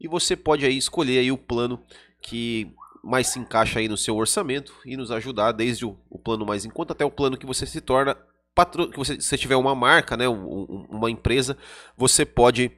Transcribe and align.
e 0.00 0.08
você 0.08 0.36
pode 0.36 0.64
aí 0.64 0.76
escolher 0.76 1.20
aí 1.20 1.30
o 1.30 1.38
plano 1.38 1.80
que 2.20 2.74
mais 3.02 3.28
se 3.28 3.38
encaixa 3.38 3.78
aí 3.78 3.88
no 3.88 3.96
seu 3.96 4.16
orçamento 4.16 4.74
e 4.84 4.96
nos 4.96 5.10
ajudar 5.10 5.52
desde 5.52 5.86
o, 5.86 5.98
o 6.08 6.18
plano 6.18 6.44
mais 6.44 6.64
em 6.64 6.70
conta 6.70 6.92
até 6.92 7.04
o 7.04 7.10
plano 7.10 7.36
que 7.36 7.46
você 7.46 7.66
se 7.66 7.80
torna 7.80 8.16
patro, 8.54 8.90
você, 8.94 9.20
se 9.20 9.38
tiver 9.38 9.56
uma 9.56 9.74
marca, 9.74 10.16
né, 10.16 10.28
um, 10.28 10.86
uma 10.90 11.10
empresa, 11.10 11.56
você 11.96 12.24
pode 12.24 12.70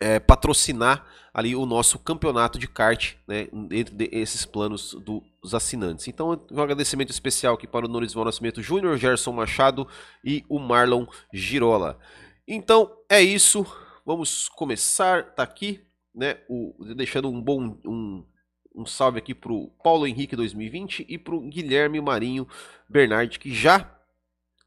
é, 0.00 0.18
patrocinar 0.18 1.06
ali 1.32 1.56
o 1.56 1.64
nosso 1.64 1.98
campeonato 1.98 2.58
de 2.58 2.68
kart, 2.68 3.14
né, 3.26 3.48
entre 3.70 4.08
esses 4.12 4.44
planos 4.44 4.94
dos 4.94 5.54
assinantes. 5.54 6.08
Então, 6.08 6.38
um 6.50 6.60
agradecimento 6.60 7.10
especial 7.10 7.54
aqui 7.54 7.66
para 7.66 7.86
o 7.86 7.88
Norisval 7.88 8.24
Nascimento 8.24 8.62
Júnior, 8.62 8.98
Gerson 8.98 9.32
Machado 9.32 9.88
e 10.24 10.44
o 10.48 10.58
Marlon 10.58 11.06
Girola. 11.32 11.98
Então, 12.46 12.90
é 13.08 13.22
isso. 13.22 13.64
Vamos 14.04 14.48
começar. 14.48 15.34
Tá 15.34 15.42
aqui, 15.42 15.80
né, 16.14 16.38
o, 16.48 16.74
deixando 16.94 17.30
um 17.30 17.40
bom 17.40 17.78
um, 17.86 18.26
um 18.74 18.84
salve 18.84 19.18
aqui 19.18 19.34
para 19.34 19.52
o 19.52 19.68
Paulo 19.82 20.06
Henrique 20.06 20.36
2020 20.36 21.06
e 21.08 21.16
para 21.16 21.34
o 21.34 21.40
Guilherme 21.40 22.00
Marinho 22.00 22.46
Bernardi, 22.88 23.38
que 23.38 23.54
já 23.54 23.90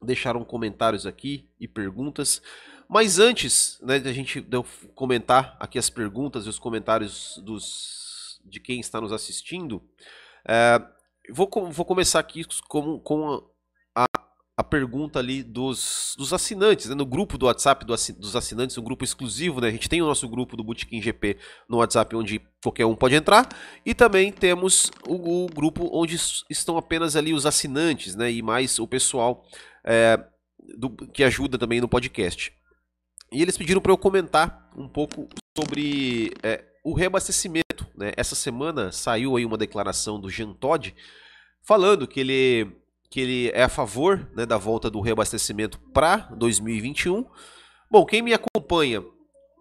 deixaram 0.02 0.44
comentários 0.44 1.06
aqui 1.06 1.48
e 1.58 1.66
perguntas. 1.66 2.42
Mas 2.88 3.18
antes 3.18 3.78
né, 3.82 3.98
de 3.98 4.08
a 4.08 4.12
gente 4.12 4.46
comentar 4.94 5.56
aqui 5.58 5.78
as 5.78 5.90
perguntas 5.90 6.46
e 6.46 6.48
os 6.48 6.58
comentários 6.58 7.40
dos, 7.44 8.40
de 8.44 8.60
quem 8.60 8.78
está 8.78 9.00
nos 9.00 9.12
assistindo, 9.12 9.82
é, 10.48 10.80
vou, 11.32 11.50
vou 11.70 11.84
começar 11.84 12.20
aqui 12.20 12.44
com, 12.68 12.98
com 13.00 13.42
a 14.58 14.64
pergunta 14.64 15.18
ali 15.18 15.42
dos, 15.42 16.14
dos 16.16 16.32
assinantes, 16.32 16.88
né? 16.88 16.94
no 16.94 17.04
grupo 17.04 17.36
do 17.36 17.44
WhatsApp 17.44 17.84
do, 17.84 17.94
dos 17.94 18.34
assinantes, 18.34 18.78
um 18.78 18.82
grupo 18.82 19.04
exclusivo, 19.04 19.60
né? 19.60 19.68
A 19.68 19.70
gente 19.70 19.86
tem 19.86 20.00
o 20.00 20.06
nosso 20.06 20.26
grupo 20.26 20.56
do 20.56 20.64
Bootkin 20.64 21.02
GP 21.02 21.36
no 21.68 21.76
WhatsApp, 21.76 22.16
onde 22.16 22.40
qualquer 22.62 22.86
um 22.86 22.96
pode 22.96 23.14
entrar, 23.14 23.46
e 23.84 23.92
também 23.94 24.32
temos 24.32 24.90
o, 25.06 25.44
o 25.44 25.46
grupo 25.48 25.90
onde 25.92 26.16
estão 26.48 26.78
apenas 26.78 27.16
ali 27.16 27.34
os 27.34 27.44
assinantes, 27.44 28.14
né? 28.14 28.32
E 28.32 28.40
mais 28.40 28.78
o 28.78 28.86
pessoal 28.86 29.44
é, 29.86 30.22
do, 30.76 30.90
que 30.90 31.22
ajuda 31.22 31.56
também 31.56 31.80
no 31.80 31.88
podcast. 31.88 32.52
E 33.32 33.40
eles 33.40 33.56
pediram 33.56 33.80
para 33.80 33.92
eu 33.92 33.98
comentar 33.98 34.70
um 34.76 34.88
pouco 34.88 35.28
sobre 35.56 36.32
é, 36.42 36.64
o 36.84 36.92
reabastecimento, 36.92 37.86
né? 37.96 38.12
Essa 38.16 38.34
semana 38.34 38.92
saiu 38.92 39.36
aí 39.36 39.44
uma 39.44 39.56
declaração 39.56 40.20
do 40.20 40.28
Jean 40.28 40.52
Todd 40.52 40.94
falando 41.62 42.06
que 42.06 42.20
ele 42.20 42.72
que 43.08 43.20
ele 43.20 43.50
é 43.54 43.62
a 43.62 43.68
favor 43.68 44.28
né, 44.34 44.44
da 44.44 44.58
volta 44.58 44.90
do 44.90 45.00
reabastecimento 45.00 45.78
para 45.94 46.16
2021. 46.36 47.24
Bom, 47.88 48.04
quem 48.04 48.20
me 48.20 48.34
acompanha 48.34 49.02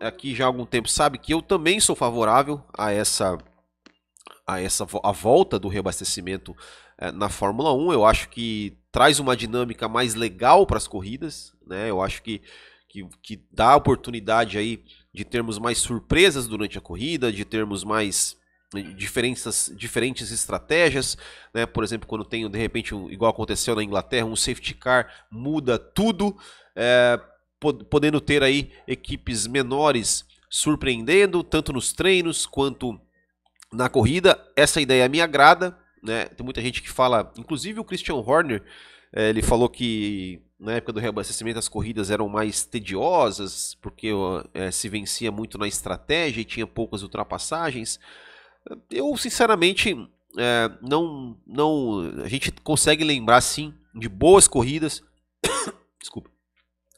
aqui 0.01 0.35
já 0.35 0.45
há 0.45 0.47
algum 0.47 0.65
tempo 0.65 0.89
sabe 0.89 1.19
que 1.19 1.33
eu 1.33 1.41
também 1.41 1.79
sou 1.79 1.95
favorável 1.95 2.61
a 2.77 2.91
essa 2.91 3.37
a 4.47 4.61
essa 4.61 4.85
a 5.03 5.11
volta 5.11 5.57
do 5.57 5.67
reabastecimento 5.67 6.55
na 7.13 7.29
Fórmula 7.29 7.73
1. 7.73 7.93
Eu 7.93 8.05
acho 8.05 8.29
que 8.29 8.77
traz 8.91 9.19
uma 9.19 9.35
dinâmica 9.35 9.87
mais 9.87 10.15
legal 10.15 10.65
para 10.65 10.77
as 10.77 10.87
corridas, 10.87 11.53
né? 11.65 11.89
Eu 11.89 12.01
acho 12.01 12.21
que, 12.23 12.41
que, 12.87 13.05
que 13.21 13.41
dá 13.51 13.75
oportunidade 13.75 14.57
aí 14.57 14.83
de 15.13 15.25
termos 15.25 15.57
mais 15.59 15.77
surpresas 15.77 16.47
durante 16.47 16.77
a 16.77 16.81
corrida, 16.81 17.31
de 17.31 17.45
termos 17.45 17.83
mais 17.83 18.37
diferentes, 18.95 19.71
diferentes 19.75 20.31
estratégias, 20.31 21.17
né? 21.53 21.65
Por 21.65 21.83
exemplo, 21.83 22.07
quando 22.07 22.25
tem 22.25 22.49
de 22.49 22.57
repente, 22.57 22.93
um, 22.93 23.09
igual 23.09 23.31
aconteceu 23.31 23.75
na 23.75 23.83
Inglaterra, 23.83 24.25
um 24.25 24.35
safety 24.35 24.73
car 24.73 25.25
muda 25.29 25.77
tudo, 25.77 26.35
é, 26.75 27.19
podendo 27.89 28.19
ter 28.19 28.43
aí 28.43 28.71
equipes 28.87 29.47
menores 29.47 30.25
surpreendendo, 30.49 31.43
tanto 31.43 31.73
nos 31.73 31.93
treinos 31.93 32.45
quanto 32.45 32.99
na 33.71 33.89
corrida. 33.89 34.39
Essa 34.55 34.81
ideia 34.81 35.07
me 35.09 35.21
agrada, 35.21 35.77
né? 36.05 36.25
Tem 36.25 36.43
muita 36.43 36.61
gente 36.61 36.81
que 36.81 36.89
fala, 36.89 37.31
inclusive 37.37 37.79
o 37.79 37.83
Christian 37.83 38.15
Horner, 38.15 38.63
é, 39.11 39.29
ele 39.29 39.41
falou 39.41 39.69
que 39.69 40.41
na 40.59 40.73
época 40.73 40.93
do 40.93 40.99
reabastecimento 40.99 41.59
as 41.59 41.67
corridas 41.67 42.09
eram 42.09 42.29
mais 42.29 42.65
tediosas, 42.65 43.75
porque 43.81 44.09
é, 44.53 44.71
se 44.71 44.87
vencia 44.87 45.31
muito 45.31 45.57
na 45.57 45.67
estratégia 45.67 46.41
e 46.41 46.45
tinha 46.45 46.67
poucas 46.67 47.01
ultrapassagens. 47.01 47.99
Eu, 48.89 49.15
sinceramente, 49.17 49.95
é, 50.37 50.71
não, 50.81 51.37
não. 51.45 52.21
A 52.23 52.27
gente 52.27 52.51
consegue 52.63 53.03
lembrar, 53.03 53.41
sim, 53.41 53.73
de 53.93 54.09
boas 54.09 54.47
corridas. 54.47 55.03
Desculpa. 55.99 56.29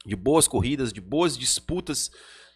De 0.05 0.15
boas 0.15 0.47
corridas, 0.47 0.93
de 0.93 1.01
boas 1.01 1.37
disputas 1.37 2.09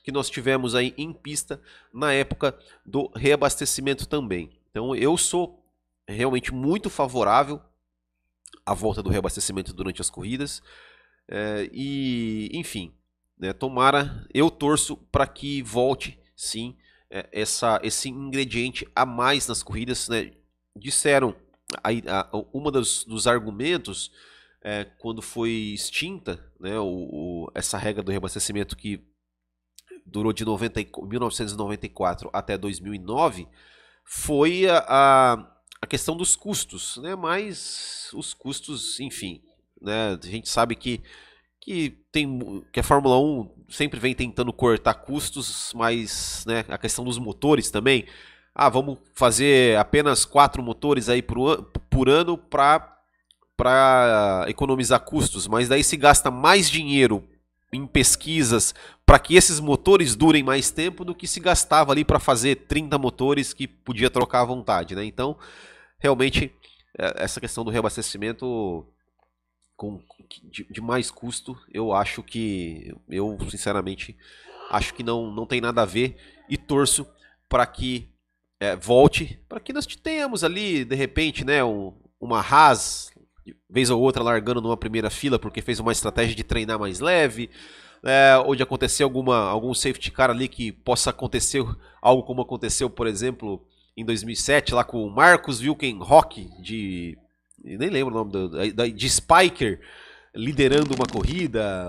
que 0.03 0.11
nós 0.11 0.29
tivemos 0.29 0.73
aí 0.73 0.93
em 0.97 1.13
pista 1.13 1.61
na 1.93 2.13
época 2.13 2.57
do 2.85 3.11
reabastecimento 3.15 4.07
também. 4.07 4.49
Então, 4.71 4.95
eu 4.95 5.17
sou 5.17 5.60
realmente 6.07 6.53
muito 6.53 6.89
favorável 6.89 7.61
à 8.65 8.73
volta 8.73 9.01
do 9.01 9.09
reabastecimento 9.09 9.73
durante 9.73 10.01
as 10.01 10.09
corridas. 10.09 10.61
É, 11.27 11.69
e, 11.71 12.49
enfim, 12.53 12.93
né, 13.37 13.53
tomara, 13.53 14.27
eu 14.33 14.49
torço 14.49 14.97
para 14.97 15.25
que 15.25 15.61
volte 15.61 16.19
sim 16.35 16.77
é, 17.09 17.27
essa, 17.31 17.79
esse 17.83 18.09
ingrediente 18.09 18.87
a 18.95 19.05
mais 19.05 19.47
nas 19.47 19.63
corridas. 19.63 20.07
Né? 20.09 20.31
Disseram, 20.75 21.35
aí, 21.83 22.03
a, 22.07 22.29
uma 22.53 22.71
dos, 22.71 23.03
dos 23.05 23.27
argumentos 23.27 24.11
é, 24.63 24.85
quando 24.99 25.21
foi 25.21 25.49
extinta 25.49 26.43
né, 26.59 26.77
o, 26.79 26.85
o, 26.85 27.51
essa 27.55 27.77
regra 27.77 28.03
do 28.03 28.11
reabastecimento 28.11 28.77
que 28.77 29.03
durou 30.05 30.33
de 30.33 30.45
90, 30.45 30.81
1994 31.03 32.29
até 32.33 32.57
2009, 32.57 33.47
foi 34.03 34.67
a, 34.67 34.85
a, 34.87 35.60
a 35.81 35.87
questão 35.87 36.15
dos 36.15 36.35
custos, 36.35 36.97
né? 36.97 37.15
Mas 37.15 38.09
os 38.13 38.33
custos, 38.33 38.99
enfim, 38.99 39.41
né? 39.81 40.17
A 40.21 40.25
gente 40.25 40.47
sabe 40.49 40.75
que 40.75 41.01
que 41.63 41.91
tem 42.11 42.63
que 42.71 42.79
a 42.79 42.83
Fórmula 42.83 43.19
1 43.19 43.65
sempre 43.69 43.99
vem 43.99 44.15
tentando 44.15 44.51
cortar 44.51 44.95
custos, 44.95 45.71
mas 45.75 46.43
né, 46.47 46.65
a 46.67 46.77
questão 46.77 47.05
dos 47.05 47.19
motores 47.19 47.69
também. 47.69 48.07
Ah, 48.53 48.67
vamos 48.67 48.97
fazer 49.13 49.77
apenas 49.77 50.25
quatro 50.25 50.61
motores 50.63 51.07
aí 51.07 51.21
por, 51.21 51.63
por 51.89 52.09
ano 52.09 52.37
para 52.37 52.89
para 53.55 54.45
economizar 54.47 54.99
custos, 55.01 55.47
mas 55.47 55.69
daí 55.69 55.83
se 55.83 55.95
gasta 55.95 56.31
mais 56.31 56.67
dinheiro 56.67 57.23
em 57.71 57.85
pesquisas 57.85 58.73
para 59.11 59.19
que 59.19 59.35
esses 59.35 59.59
motores 59.59 60.15
durem 60.15 60.41
mais 60.41 60.71
tempo 60.71 61.03
do 61.03 61.13
que 61.13 61.27
se 61.27 61.41
gastava 61.41 61.91
ali 61.91 62.05
para 62.05 62.17
fazer 62.17 62.55
30 62.55 62.97
motores 62.97 63.53
que 63.53 63.67
podia 63.67 64.09
trocar 64.09 64.39
à 64.39 64.45
vontade, 64.45 64.95
né? 64.95 65.03
Então, 65.03 65.37
realmente 65.99 66.55
é, 66.97 67.21
essa 67.21 67.41
questão 67.41 67.65
do 67.65 67.71
reabastecimento 67.71 68.87
com 69.75 69.99
de, 70.49 70.63
de, 70.63 70.79
mais 70.79 71.11
custo, 71.11 71.59
eu 71.73 71.91
acho 71.91 72.23
que 72.23 72.95
eu 73.09 73.37
sinceramente 73.49 74.15
acho 74.69 74.93
que 74.93 75.03
não, 75.03 75.29
não 75.29 75.45
tem 75.45 75.59
nada 75.59 75.81
a 75.81 75.85
ver 75.85 76.15
e 76.49 76.55
torço 76.55 77.05
para 77.49 77.65
que 77.65 78.07
é, 78.61 78.77
volte, 78.77 79.43
para 79.49 79.59
que 79.59 79.73
nós 79.73 79.85
tenhamos 79.87 80.41
ali 80.41 80.85
de 80.85 80.95
repente, 80.95 81.43
né, 81.43 81.61
um, 81.61 81.93
uma 82.17 82.39
Haas 82.39 83.11
vez 83.69 83.89
ou 83.89 84.01
outra 84.01 84.23
largando 84.23 84.61
numa 84.61 84.77
primeira 84.77 85.09
fila 85.09 85.37
porque 85.37 85.61
fez 85.61 85.81
uma 85.81 85.91
estratégia 85.91 86.33
de 86.33 86.45
treinar 86.45 86.79
mais 86.79 87.01
leve, 87.01 87.49
é, 88.03 88.37
ou 88.45 88.55
de 88.55 88.63
acontecer 88.63 89.03
alguma, 89.03 89.37
algum 89.37 89.73
safety 89.73 90.11
car 90.11 90.29
ali 90.29 90.47
que 90.47 90.71
possa 90.71 91.09
acontecer 91.09 91.63
algo 92.01 92.23
como 92.23 92.41
aconteceu, 92.41 92.89
por 92.89 93.07
exemplo, 93.07 93.63
em 93.95 94.03
2007 94.03 94.73
lá 94.73 94.83
com 94.83 95.05
o 95.05 95.11
Marcos 95.11 95.61
Wilkenrock 95.61 96.49
de 96.61 97.17
nem 97.63 97.89
lembro 97.89 98.13
o 98.13 98.17
nome 98.17 98.31
do, 98.31 98.91
de 98.91 99.09
Spiker 99.09 99.79
liderando 100.33 100.95
uma 100.95 101.05
corrida, 101.05 101.87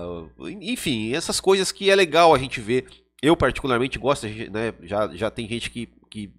enfim, 0.61 1.13
essas 1.13 1.39
coisas 1.39 1.71
que 1.71 1.89
é 1.89 1.95
legal 1.95 2.33
a 2.33 2.37
gente 2.37 2.59
ver. 2.59 2.85
Eu 3.21 3.37
particularmente 3.37 3.97
gosto, 3.97 4.27
né? 4.27 4.73
Já, 4.83 5.15
já 5.15 5.31
tem 5.31 5.47
gente 5.47 5.69
que, 5.69 5.87
que 6.11 6.29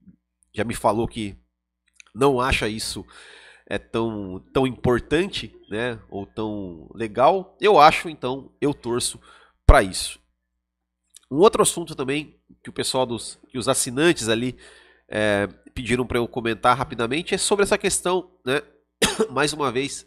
já 0.54 0.64
me 0.64 0.74
falou 0.74 1.08
que 1.08 1.34
não 2.14 2.40
acha 2.40 2.68
isso 2.68 3.04
é 3.66 3.78
tão, 3.78 4.44
tão 4.52 4.66
importante, 4.66 5.54
né? 5.70 5.98
Ou 6.10 6.26
tão 6.26 6.90
legal. 6.94 7.56
Eu 7.60 7.78
acho, 7.80 8.10
então, 8.10 8.52
eu 8.60 8.74
torço 8.74 9.18
para 9.66 9.82
isso. 9.82 10.18
Um 11.30 11.38
outro 11.38 11.62
assunto 11.62 11.94
também 11.94 12.36
que 12.62 12.70
o 12.70 12.72
pessoal 12.72 13.06
dos, 13.06 13.38
que 13.48 13.58
os 13.58 13.68
assinantes 13.68 14.28
ali 14.28 14.56
é, 15.08 15.48
pediram 15.74 16.06
para 16.06 16.18
eu 16.18 16.28
comentar 16.28 16.76
rapidamente 16.76 17.34
é 17.34 17.38
sobre 17.38 17.62
essa 17.62 17.78
questão, 17.78 18.30
né? 18.44 18.62
Mais 19.30 19.52
uma 19.52 19.70
vez 19.72 20.06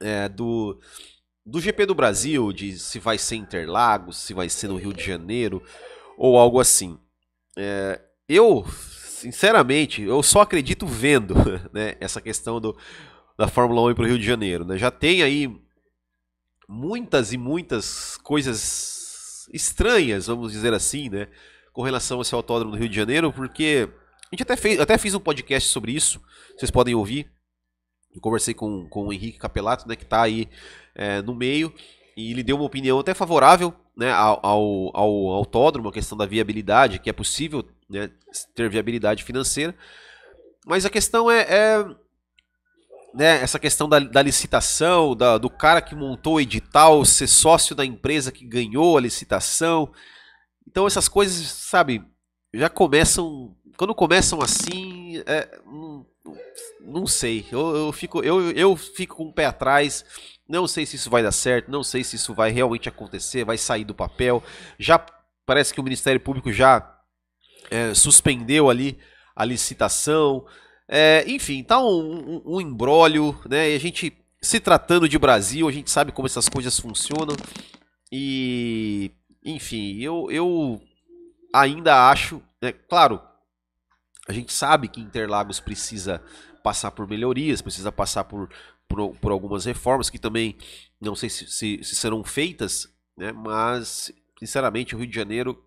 é, 0.00 0.28
do 0.28 0.78
do 1.46 1.60
GP 1.60 1.84
do 1.84 1.94
Brasil, 1.94 2.52
de 2.52 2.78
se 2.78 2.98
vai 2.98 3.18
ser 3.18 3.36
Interlagos, 3.36 4.16
se 4.16 4.32
vai 4.32 4.48
ser 4.48 4.68
no 4.68 4.76
Rio 4.76 4.94
de 4.94 5.04
Janeiro 5.04 5.62
ou 6.16 6.38
algo 6.38 6.58
assim. 6.58 6.98
É, 7.56 8.00
eu 8.28 8.64
sinceramente, 9.24 10.02
eu 10.02 10.22
só 10.22 10.40
acredito 10.40 10.86
vendo 10.86 11.34
né, 11.72 11.96
essa 12.00 12.20
questão 12.20 12.60
do, 12.60 12.76
da 13.38 13.48
Fórmula 13.48 13.90
1 13.90 13.94
para 13.94 14.04
o 14.04 14.06
Rio 14.06 14.18
de 14.18 14.24
Janeiro. 14.24 14.64
Né? 14.64 14.76
Já 14.76 14.90
tem 14.90 15.22
aí 15.22 15.50
muitas 16.68 17.32
e 17.32 17.38
muitas 17.38 18.16
coisas 18.18 19.48
estranhas, 19.52 20.26
vamos 20.26 20.52
dizer 20.52 20.72
assim, 20.72 21.08
né, 21.08 21.28
com 21.72 21.82
relação 21.82 22.18
a 22.18 22.22
esse 22.22 22.34
autódromo 22.34 22.72
do 22.72 22.78
Rio 22.78 22.88
de 22.88 22.96
Janeiro, 22.96 23.32
porque 23.32 23.88
a 24.32 24.34
gente 24.34 24.42
até, 24.42 24.56
fez, 24.56 24.80
até 24.80 24.96
fiz 24.98 25.14
um 25.14 25.20
podcast 25.20 25.68
sobre 25.68 25.92
isso, 25.92 26.20
vocês 26.56 26.70
podem 26.70 26.94
ouvir. 26.94 27.30
Eu 28.14 28.20
conversei 28.20 28.54
com, 28.54 28.88
com 28.88 29.08
o 29.08 29.12
Henrique 29.12 29.38
Capelato, 29.38 29.88
né, 29.88 29.96
que 29.96 30.04
está 30.04 30.22
aí 30.22 30.48
é, 30.94 31.20
no 31.20 31.34
meio, 31.34 31.74
e 32.16 32.30
ele 32.30 32.42
deu 32.42 32.56
uma 32.56 32.64
opinião 32.64 32.98
até 32.98 33.12
favorável 33.12 33.74
né, 33.96 34.12
ao, 34.12 34.40
ao, 34.44 34.90
ao 34.96 35.28
autódromo, 35.30 35.88
a 35.88 35.92
questão 35.92 36.16
da 36.16 36.26
viabilidade, 36.26 37.00
que 37.00 37.10
é 37.10 37.12
possível 37.12 37.64
né, 37.88 38.10
ter 38.54 38.68
viabilidade 38.68 39.24
financeira. 39.24 39.74
Mas 40.64 40.86
a 40.86 40.90
questão 40.90 41.30
é, 41.30 41.40
é 41.42 41.86
né, 43.14 43.40
essa 43.40 43.60
questão 43.60 43.88
da, 43.88 44.00
da 44.00 44.20
licitação, 44.20 45.14
da, 45.14 45.38
do 45.38 45.48
cara 45.48 45.80
que 45.80 45.94
montou 45.94 46.34
o 46.34 46.40
edital, 46.40 47.04
ser 47.04 47.28
sócio 47.28 47.74
da 47.74 47.84
empresa 47.84 48.32
que 48.32 48.44
ganhou 48.44 48.98
a 48.98 49.00
licitação. 49.00 49.92
Então 50.66 50.86
essas 50.86 51.08
coisas, 51.08 51.46
sabe, 51.46 52.04
já 52.52 52.68
começam. 52.68 53.56
Quando 53.76 53.94
começam 53.94 54.40
assim, 54.40 55.22
é, 55.26 55.60
não, 55.64 56.06
não, 56.80 57.06
sei. 57.06 57.46
Eu, 57.50 57.76
eu, 57.76 57.92
fico, 57.92 58.22
eu, 58.22 58.50
eu 58.50 58.76
fico 58.76 59.16
com 59.16 59.26
o 59.26 59.32
pé 59.32 59.46
atrás. 59.46 60.04
Não 60.46 60.66
sei 60.66 60.84
se 60.84 60.96
isso 60.96 61.08
vai 61.08 61.22
dar 61.22 61.32
certo, 61.32 61.70
não 61.70 61.82
sei 61.82 62.04
se 62.04 62.16
isso 62.16 62.34
vai 62.34 62.50
realmente 62.50 62.88
acontecer, 62.88 63.44
vai 63.44 63.56
sair 63.56 63.84
do 63.84 63.94
papel. 63.94 64.42
Já 64.78 64.98
parece 65.46 65.72
que 65.72 65.80
o 65.80 65.84
Ministério 65.84 66.20
Público 66.20 66.52
já 66.52 66.98
é, 67.70 67.94
suspendeu 67.94 68.68
ali 68.68 68.98
a 69.34 69.44
licitação. 69.44 70.44
É, 70.88 71.24
enfim, 71.26 71.62
tá 71.62 71.80
um, 71.80 72.36
um, 72.36 72.42
um 72.56 72.60
embrólio, 72.60 73.38
né? 73.48 73.70
E 73.70 73.76
a 73.76 73.78
gente, 73.78 74.16
se 74.40 74.60
tratando 74.60 75.08
de 75.08 75.18
Brasil, 75.18 75.68
a 75.68 75.72
gente 75.72 75.90
sabe 75.90 76.12
como 76.12 76.26
essas 76.26 76.48
coisas 76.48 76.78
funcionam. 76.78 77.34
E, 78.12 79.10
enfim, 79.44 79.98
eu, 80.00 80.30
eu 80.30 80.80
ainda 81.52 82.10
acho, 82.10 82.42
né, 82.62 82.72
claro, 82.72 83.20
a 84.28 84.32
gente 84.32 84.52
sabe 84.52 84.88
que 84.88 85.00
Interlagos 85.00 85.60
precisa 85.60 86.22
passar 86.62 86.90
por 86.90 87.08
melhorias, 87.08 87.60
precisa 87.62 87.90
passar 87.92 88.24
por, 88.24 88.48
por, 88.88 89.16
por 89.16 89.32
algumas 89.32 89.64
reformas 89.64 90.08
que 90.08 90.18
também 90.18 90.56
não 91.00 91.14
sei 91.14 91.28
se, 91.28 91.46
se, 91.46 91.80
se 91.82 91.94
serão 91.94 92.24
feitas, 92.24 92.88
né? 93.16 93.32
Mas, 93.32 94.12
sinceramente, 94.38 94.94
o 94.94 94.98
Rio 94.98 95.08
de 95.08 95.14
Janeiro 95.14 95.62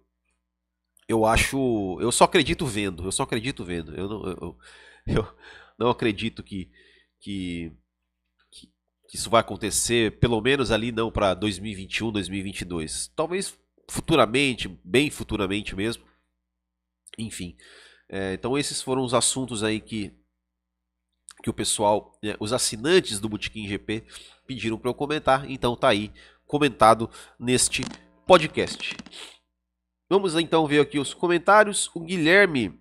eu 1.08 1.26
acho. 1.26 1.98
Eu 2.02 2.12
só 2.12 2.26
acredito 2.26 2.66
vendo. 2.66 3.06
Eu 3.06 3.12
só 3.12 3.24
acredito 3.24 3.64
vendo. 3.64 3.96
Eu 3.96 4.10
não, 4.10 4.26
eu, 4.26 4.58
eu 5.16 5.26
não 5.78 5.90
acredito 5.90 6.44
que, 6.44 6.70
que, 7.20 7.72
que, 8.52 8.70
isso 9.14 9.30
vai 9.30 9.42
acontecer, 9.42 10.20
pelo 10.20 10.42
menos 10.42 10.72
ali 10.72 10.92
não 10.92 11.12
para 11.12 11.34
2021, 11.34 12.12
2022. 12.12 13.12
Talvez 13.16 13.58
futuramente, 13.90 14.68
bem 14.84 15.10
futuramente 15.10 15.76
mesmo. 15.76 16.04
Enfim. 17.18 17.56
É, 18.10 18.34
então 18.34 18.58
esses 18.58 18.82
foram 18.82 19.04
os 19.04 19.14
assuntos 19.14 19.64
aí 19.64 19.80
que, 19.80 20.14
que 21.44 21.50
o 21.50 21.54
pessoal, 21.54 22.18
né, 22.22 22.36
os 22.40 22.54
assinantes 22.54 23.20
do 23.20 23.30
Botequim 23.30 23.68
GP 23.68 24.06
pediram 24.46 24.78
para 24.78 24.90
eu 24.90 24.94
comentar. 24.94 25.50
Então 25.50 25.76
tá 25.76 25.90
aí 25.90 26.12
comentado 26.46 27.10
neste 27.40 27.84
podcast. 28.26 28.96
Vamos 30.10 30.36
então 30.36 30.66
ver 30.68 30.82
aqui 30.82 31.00
os 31.00 31.14
comentários. 31.14 31.90
O 31.94 32.00
Guilherme 32.00 32.80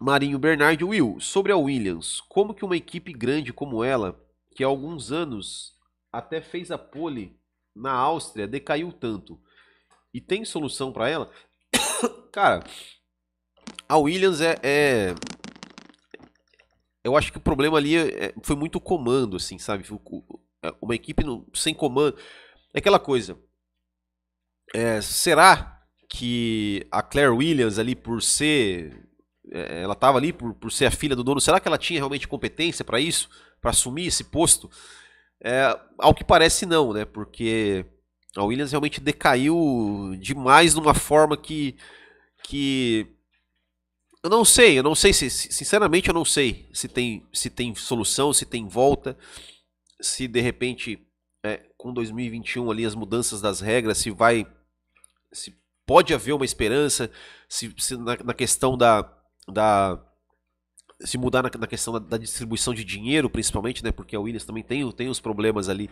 Marinho 0.00 0.38
Bernardi 0.38 0.84
Will, 0.84 1.18
sobre 1.20 1.50
a 1.50 1.56
Williams, 1.56 2.20
como 2.28 2.54
que 2.54 2.64
uma 2.64 2.76
equipe 2.76 3.12
grande 3.12 3.52
como 3.52 3.82
ela, 3.82 4.18
que 4.54 4.62
há 4.62 4.66
alguns 4.66 5.10
anos 5.10 5.74
até 6.12 6.40
fez 6.40 6.70
a 6.70 6.78
pole 6.78 7.38
na 7.74 7.92
Áustria, 7.92 8.46
decaiu 8.46 8.92
tanto? 8.92 9.40
E 10.12 10.20
tem 10.20 10.44
solução 10.44 10.92
para 10.92 11.08
ela? 11.08 11.30
Cara, 12.32 12.64
a 13.88 13.96
Williams 13.96 14.40
é, 14.40 14.58
é, 14.62 15.14
Eu 17.02 17.16
acho 17.16 17.32
que 17.32 17.38
o 17.38 17.42
problema 17.42 17.78
ali 17.78 17.96
é, 17.96 18.34
foi 18.42 18.54
muito 18.54 18.80
comando, 18.80 19.36
assim, 19.36 19.58
sabe? 19.58 19.84
É, 20.62 20.74
uma 20.80 20.94
equipe 20.94 21.24
no, 21.24 21.46
sem 21.54 21.74
comando. 21.74 22.16
É 22.74 22.78
aquela 22.78 22.98
coisa. 22.98 23.38
É, 24.74 25.00
será 25.00 25.82
que 26.08 26.86
a 26.90 27.02
Claire 27.02 27.30
Williams 27.30 27.78
ali 27.78 27.94
por 27.94 28.22
ser 28.22 28.92
é, 28.92 29.07
ela 29.50 29.94
estava 29.94 30.18
ali 30.18 30.32
por, 30.32 30.54
por 30.54 30.70
ser 30.70 30.86
a 30.86 30.90
filha 30.90 31.16
do 31.16 31.24
dono, 31.24 31.40
será 31.40 31.58
que 31.58 31.68
ela 31.68 31.78
tinha 31.78 32.00
realmente 32.00 32.28
competência 32.28 32.84
para 32.84 33.00
isso, 33.00 33.28
para 33.60 33.70
assumir 33.70 34.06
esse 34.06 34.24
posto? 34.24 34.70
É, 35.40 35.78
ao 35.98 36.14
que 36.14 36.24
parece 36.24 36.66
não, 36.66 36.92
né? 36.92 37.04
Porque 37.04 37.86
a 38.36 38.44
Williams 38.44 38.72
realmente 38.72 39.00
decaiu 39.00 40.16
demais 40.20 40.74
numa 40.74 40.94
forma 40.94 41.36
que 41.36 41.76
que 42.44 43.06
eu 44.22 44.30
não 44.30 44.44
sei, 44.44 44.78
eu 44.78 44.82
não 44.82 44.94
sei 44.94 45.12
se 45.12 45.30
sinceramente 45.30 46.08
eu 46.08 46.14
não 46.14 46.24
sei 46.24 46.68
se 46.72 46.88
tem 46.88 47.26
se 47.32 47.48
tem 47.48 47.74
solução, 47.74 48.32
se 48.32 48.44
tem 48.44 48.66
volta, 48.66 49.16
se 50.00 50.26
de 50.26 50.40
repente 50.40 51.06
é, 51.44 51.60
com 51.76 51.92
2021 51.92 52.70
ali 52.70 52.84
as 52.84 52.94
mudanças 52.94 53.40
das 53.40 53.60
regras 53.60 53.98
se 53.98 54.10
vai 54.10 54.46
se 55.32 55.56
pode 55.86 56.12
haver 56.12 56.32
uma 56.32 56.44
esperança 56.44 57.10
se, 57.48 57.72
se 57.78 57.96
na, 57.96 58.16
na, 58.24 58.34
questão 58.34 58.76
da, 58.76 59.02
da, 59.50 60.00
se 61.00 61.16
mudar 61.16 61.42
na, 61.42 61.50
na 61.58 61.66
questão 61.66 61.92
da, 61.92 61.98
da, 61.98 62.18
distribuição 62.18 62.74
de 62.74 62.84
dinheiro, 62.84 63.30
principalmente, 63.30 63.82
né? 63.84 63.92
Porque 63.92 64.16
a 64.16 64.20
Williams 64.20 64.44
também 64.44 64.62
tem, 64.62 64.90
tem 64.92 65.08
os 65.08 65.20
problemas 65.20 65.68
ali 65.68 65.90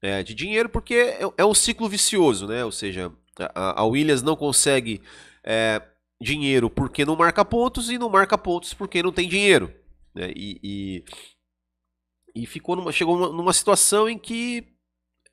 é, 0.00 0.22
de 0.22 0.34
dinheiro, 0.34 0.68
porque 0.68 0.94
é, 0.94 1.20
é, 1.38 1.44
um 1.44 1.54
ciclo 1.54 1.88
vicioso, 1.88 2.46
né? 2.46 2.64
Ou 2.64 2.72
seja, 2.72 3.12
a, 3.54 3.80
a 3.80 3.84
Williams 3.84 4.22
não 4.22 4.36
consegue 4.36 5.00
é, 5.44 5.82
dinheiro 6.20 6.68
porque 6.68 7.04
não 7.04 7.16
marca 7.16 7.44
pontos 7.44 7.90
e 7.90 7.98
não 7.98 8.08
marca 8.08 8.36
pontos 8.36 8.74
porque 8.74 9.02
não 9.02 9.12
tem 9.12 9.28
dinheiro. 9.28 9.72
Né? 10.14 10.32
E, 10.36 10.60
e, 10.62 12.42
e 12.42 12.46
ficou 12.46 12.76
numa, 12.76 12.92
chegou 12.92 13.18
numa, 13.18 13.32
numa 13.32 13.52
situação 13.52 14.08
em 14.08 14.18
que 14.18 14.66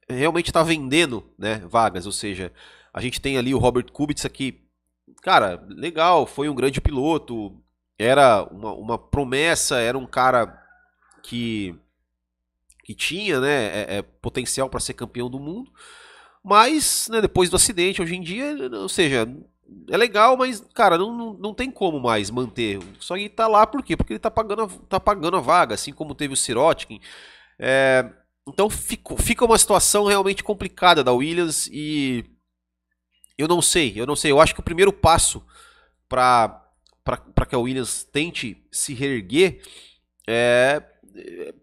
realmente 0.07 0.49
está 0.49 0.63
vendendo 0.63 1.31
né, 1.37 1.59
vagas, 1.67 2.05
ou 2.05 2.11
seja, 2.11 2.51
a 2.91 2.99
gente 2.99 3.21
tem 3.21 3.37
ali 3.37 3.53
o 3.53 3.59
Robert 3.59 3.91
Kubica 3.91 4.25
aqui, 4.25 4.68
cara, 5.21 5.63
legal, 5.69 6.25
foi 6.25 6.49
um 6.49 6.55
grande 6.55 6.81
piloto, 6.81 7.61
era 7.97 8.43
uma, 8.43 8.73
uma 8.73 8.97
promessa, 8.97 9.79
era 9.79 9.97
um 9.97 10.05
cara 10.05 10.57
que, 11.21 11.75
que 12.83 12.95
tinha 12.95 13.39
né, 13.39 13.65
é, 13.65 13.97
é, 13.97 14.01
potencial 14.01 14.69
para 14.69 14.79
ser 14.79 14.93
campeão 14.93 15.29
do 15.29 15.39
mundo, 15.39 15.71
mas 16.43 17.09
né, 17.11 17.21
depois 17.21 17.49
do 17.49 17.55
acidente, 17.55 18.01
hoje 18.01 18.15
em 18.15 18.21
dia, 18.21 18.55
ou 18.73 18.89
seja, 18.89 19.27
é 19.89 19.97
legal, 19.97 20.37
mas, 20.37 20.63
cara, 20.73 20.97
não, 20.97 21.15
não, 21.15 21.33
não 21.33 21.53
tem 21.53 21.69
como 21.69 21.99
mais 21.99 22.29
manter. 22.29 22.79
Só 22.99 23.15
que 23.15 23.29
tá 23.29 23.47
lá 23.47 23.67
por 23.67 23.83
quê? 23.83 23.95
Porque 23.95 24.13
ele 24.13 24.19
tá 24.19 24.31
pagando, 24.31 24.63
a, 24.63 24.67
tá 24.87 24.99
pagando 24.99 25.37
a 25.37 25.41
vaga, 25.41 25.75
assim 25.75 25.93
como 25.93 26.15
teve 26.15 26.33
o 26.33 26.37
Sirotkin. 26.37 26.99
É, 27.57 28.09
então 28.47 28.69
fica, 28.69 29.15
fica 29.17 29.45
uma 29.45 29.57
situação 29.57 30.05
realmente 30.05 30.43
complicada 30.43 31.03
da 31.03 31.11
Williams 31.11 31.67
e 31.71 32.25
eu 33.39 33.47
não 33.47 33.61
sei, 33.61 33.93
eu 33.95 34.05
não 34.05 34.15
sei. 34.15 34.31
Eu 34.31 34.41
acho 34.41 34.53
que 34.53 34.59
o 34.59 34.63
primeiro 34.63 34.91
passo 34.91 35.45
para 36.07 36.65
que 37.47 37.55
a 37.55 37.59
Williams 37.59 38.03
tente 38.03 38.63
se 38.71 38.93
reerguer 38.93 39.61
é, 40.27 40.83
é, 41.15 41.53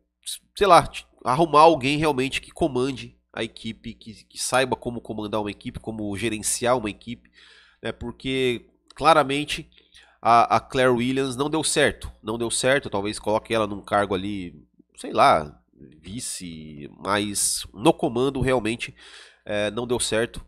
sei 0.56 0.66
lá, 0.66 0.90
arrumar 1.24 1.60
alguém 1.60 1.98
realmente 1.98 2.40
que 2.40 2.50
comande 2.50 3.16
a 3.32 3.44
equipe, 3.44 3.92
que, 3.94 4.24
que 4.24 4.42
saiba 4.42 4.74
como 4.74 5.00
comandar 5.00 5.40
uma 5.40 5.50
equipe, 5.50 5.78
como 5.78 6.16
gerenciar 6.16 6.78
uma 6.78 6.88
equipe 6.88 7.30
né, 7.82 7.92
porque 7.92 8.66
claramente 8.94 9.70
a, 10.20 10.56
a, 10.56 10.60
Claire 10.60 10.90
Williams 10.90 11.36
não 11.36 11.50
deu 11.50 11.62
certo. 11.62 12.10
Não 12.22 12.38
deu 12.38 12.50
certo, 12.50 12.90
talvez 12.90 13.18
coloque 13.18 13.54
ela 13.54 13.66
num 13.66 13.80
cargo 13.80 14.14
ali, 14.14 14.54
sei 14.96 15.12
lá, 15.12 15.60
vice, 16.00 16.90
mas 16.98 17.66
no 17.72 17.92
comando 17.92 18.40
realmente 18.40 18.94
é, 19.44 19.70
não 19.70 19.86
deu 19.86 20.00
certo. 20.00 20.44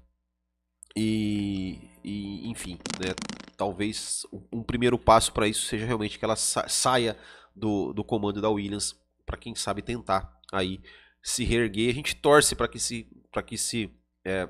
E, 0.97 1.78
e 2.02 2.49
enfim, 2.49 2.78
né, 3.00 3.14
talvez 3.57 4.26
um, 4.52 4.62
primeiro 4.62 4.99
passo 4.99 5.33
para 5.33 5.47
isso 5.47 5.66
seja 5.66 5.87
realmente 5.87 6.18
que 6.18 6.25
ela 6.25 6.37
sa 6.37 6.68
saia 6.68 7.16
do, 7.54 7.92
do 7.92 8.04
comando 8.04 8.40
da 8.40 8.49
Williams, 8.49 8.97
para 9.26 9.37
quem 9.37 9.54
sabe 9.54 9.83
tentar 9.83 10.33
aí 10.52 10.80
se 11.23 11.45
reerguer. 11.45 11.90
A 11.90 11.95
gente 11.95 12.16
torce 12.16 12.54
para 12.54 12.68
que 12.68 12.78
se, 12.78 13.07
para 13.30 13.42
que 13.42 13.59
se 13.59 13.90
é, 14.25 14.49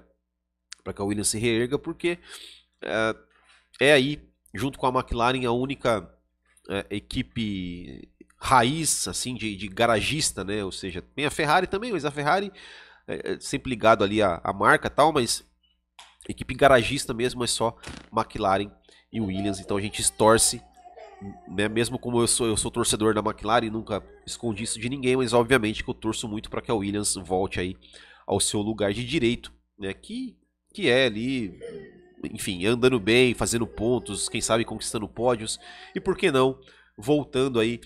para 0.85 0.92
que 0.92 1.02
a 1.02 1.04
Williams 1.04 1.28
se 1.28 1.38
reerga, 1.38 1.78
porque 1.78 2.18
é, 2.83 3.16
é 3.80 3.92
aí, 3.92 4.28
junto 4.54 4.78
com 4.78 4.87
a 4.87 4.90
McLaren, 4.90 5.45
a 5.45 5.52
única 5.52 6.09
é, 6.68 6.87
equipe 6.90 8.09
raiz, 8.37 9.09
assim, 9.09 9.35
de, 9.35 9.57
de, 9.57 9.68
garagista, 9.68 10.45
né? 10.45 10.64
Ou 10.64 10.73
seja, 10.73 11.02
tem 11.02 11.26
a 11.26 11.30
Ferrari 11.30 11.66
também, 11.66 11.92
mas 11.92 12.04
a 12.04 12.11
Ferrari 12.11 12.52
é, 13.07 13.33
é 13.33 13.40
sempre 13.40 13.71
ligado 13.71 14.04
ali 14.04 14.23
à, 14.23 14.40
à 14.45 14.52
marca 14.52 14.88
tal, 14.88 15.12
mas 15.12 15.45
equipe 16.28 16.54
garagista 16.54 17.14
mesmo 17.14 17.42
é 17.42 17.47
só 17.47 17.76
McLaren 18.14 18.70
e 19.12 19.20
Williams, 19.20 19.58
então 19.58 19.76
a 19.76 19.80
gente 19.80 20.12
torce, 20.12 20.62
né? 21.49 21.68
Mesmo 21.68 21.99
como 21.99 22.20
eu 22.20 22.26
sou, 22.26 22.47
eu 22.47 22.56
sou 22.56 22.70
torcedor 22.70 23.14
da 23.14 23.20
McLaren 23.20 23.66
e 23.66 23.70
nunca 23.70 24.02
escondi 24.26 24.64
isso 24.64 24.78
de 24.78 24.88
ninguém, 24.88 25.16
mas 25.16 25.32
obviamente 25.32 25.82
que 25.82 25.90
eu 25.90 25.94
torço 25.94 26.28
muito 26.28 26.50
para 26.50 26.61
que 26.61 26.70
a 26.70 26.75
Williams 26.75 27.14
volte 27.14 27.58
aí 27.58 27.76
ao 28.26 28.38
seu 28.38 28.61
lugar 28.61 28.92
de 28.92 29.04
direito, 29.04 29.52
né? 29.78 29.92
Que, 29.94 30.37
que 30.73 30.88
é 30.88 31.06
ali 31.06 31.58
enfim, 32.32 32.64
andando 32.66 32.99
bem, 32.99 33.35
fazendo 33.35 33.66
pontos, 33.66 34.28
quem 34.28 34.40
sabe 34.40 34.64
conquistando 34.64 35.08
pódios, 35.08 35.58
e 35.94 36.00
por 36.00 36.16
que 36.16 36.30
não, 36.30 36.58
voltando 36.97 37.61
aí 37.61 37.80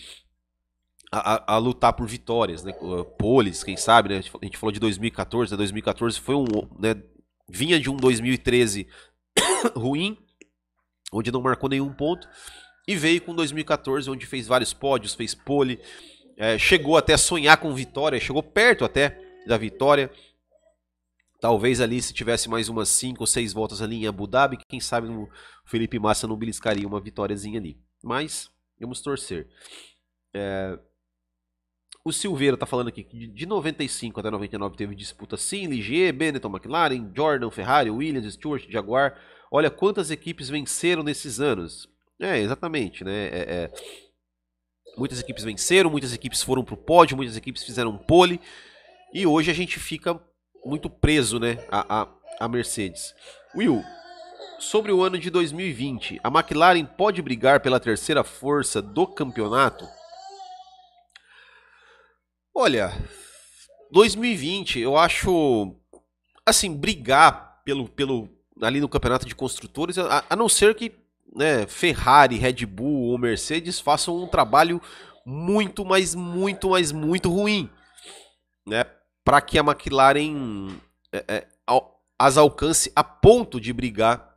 a, 1.11 1.55
a, 1.55 1.59
lutar 1.59 1.93
por 1.93 2.07
vitórias, 2.07 2.65
né? 2.65 2.73
Poles, 3.19 3.63
quem 3.63 3.77
sabe, 3.77 4.09
né? 4.09 4.17
A 4.41 4.45
gente 4.45 4.57
falou 4.57 4.73
de 4.73 4.81
2014, 4.81 5.53
né? 5.53 5.57
2014 5.59 6.19
foi 6.19 6.35
um, 6.35 6.47
né? 6.79 6.95
Vinha 7.53 7.79
de 7.79 7.91
um 7.91 7.97
2013 7.97 8.89
ruim, 9.77 10.17
onde 11.13 11.31
não 11.31 11.43
marcou 11.43 11.69
nenhum 11.69 11.93
ponto, 11.93 12.27
e 12.89 12.97
veio 12.97 13.21
com 13.21 13.35
2014, 13.35 14.11
onde 14.11 14.27
fez 14.27 14.47
vários 14.47 14.73
pódios, 14.73 15.15
fez 15.15 15.35
pole, 15.35 15.79
é, 16.37 16.59
chegou 16.59 16.97
até 16.97 17.13
a 17.15 17.19
sonhar 17.19 17.59
com 17.59 17.75
vitória, 17.75 18.19
chegou 18.19 18.43
perto 18.43 18.85
até 18.85 19.21
da 19.47 19.57
vitória, 19.57 20.11
Talvez 21.43 21.81
ali, 21.81 22.01
se 22.01 22.15
tivesse 22.15 22.49
mais 22.49 22.69
umas 22.69 22.89
5 22.89 23.21
ou 23.21 23.27
6 23.27 23.53
voltas 23.53 23.83
ali 23.83 23.97
em 23.97 24.07
Abu 24.07 24.29
Dhabi, 24.29 24.59
quem 24.69 24.79
sabe 24.79 25.09
o 25.09 25.29
Felipe 25.65 25.99
Massa 25.99 26.29
não 26.29 26.37
beliscaria 26.37 26.87
uma 26.87 27.01
vitóriazinha 27.01 27.59
ali. 27.59 27.77
Mas, 28.01 28.49
vamos 28.79 29.01
torcer. 29.01 29.49
É... 30.33 30.79
O 32.05 32.13
Silveira 32.13 32.57
tá 32.57 32.67
falando 32.67 32.89
aqui 32.89 33.05
que 33.05 33.29
de 33.29 33.47
95 33.47 34.19
até 34.19 34.31
99 34.31 34.77
teve 34.77 34.95
disputa 34.95 35.37
sim, 35.37 35.67
Ligier, 35.67 36.13
Benetton, 36.13 36.49
McLaren, 36.49 37.13
Jordan, 37.15 37.51
Ferrari, 37.51 37.91
Williams, 37.91 38.35
Stewart, 38.35 38.69
Jaguar. 38.69 39.17
Olha 39.51 39.71
quantas 39.71 40.11
equipes 40.11 40.49
venceram 40.49 41.05
nesses 41.05 41.39
anos. 41.39 41.89
É, 42.21 42.39
exatamente, 42.39 43.05
né? 43.05 43.29
É, 43.29 43.41
é... 43.49 43.73
Muitas 44.99 45.21
equipes 45.21 45.45
venceram, 45.45 45.91
muitas 45.91 46.13
equipes 46.13 46.43
foram 46.43 46.65
pro 46.65 46.77
pódio, 46.77 47.17
muitas 47.17 47.37
equipes 47.37 47.63
fizeram 47.63 47.97
pole. 47.97 48.41
E 49.15 49.27
hoje 49.27 49.51
a 49.51 49.55
gente 49.55 49.79
fica 49.79 50.21
muito 50.65 50.91
preso, 50.91 51.39
né, 51.39 51.65
a, 51.71 52.03
a, 52.03 52.09
a 52.41 52.49
Mercedes. 52.49 53.15
Will, 53.55 53.83
sobre 54.59 54.93
o 54.93 55.03
ano 55.03 55.19
de 55.19 55.31
2020, 55.31 56.21
a 56.23 56.29
McLaren 56.29 56.85
pode 56.85 57.21
brigar 57.21 57.61
pela 57.61 57.81
terceira 57.81 58.25
força 58.25 58.81
do 58.81 59.07
campeonato? 59.07 59.87
Olha, 62.55 62.93
2020, 63.91 64.79
eu 64.79 64.97
acho 64.97 65.75
assim, 66.45 66.75
brigar 66.75 67.63
pelo, 67.65 67.89
pelo 67.89 68.29
ali 68.61 68.81
no 68.81 68.89
campeonato 68.89 69.27
de 69.27 69.35
construtores, 69.35 69.97
a, 69.99 70.25
a 70.29 70.37
não 70.37 70.49
ser 70.49 70.75
que 70.75 70.93
né, 71.35 71.67
Ferrari, 71.67 72.37
Red 72.37 72.67
Bull 72.67 73.11
ou 73.11 73.19
Mercedes 73.19 73.81
façam 73.81 74.23
um 74.23 74.27
trabalho 74.27 74.81
muito, 75.25 75.85
mas 75.85 76.15
muito, 76.15 76.71
mas 76.71 76.93
muito 76.93 77.31
ruim, 77.31 77.71
né? 78.67 78.85
para 79.25 79.41
que 79.41 79.59
a 79.59 79.63
McLaren 79.63 80.69
é, 81.13 81.25
é, 81.29 81.47
as 82.19 82.37
alcance 82.37 82.93
a 82.95 83.05
ponto 83.05 83.61
de 83.61 83.73
brigar 83.73 84.37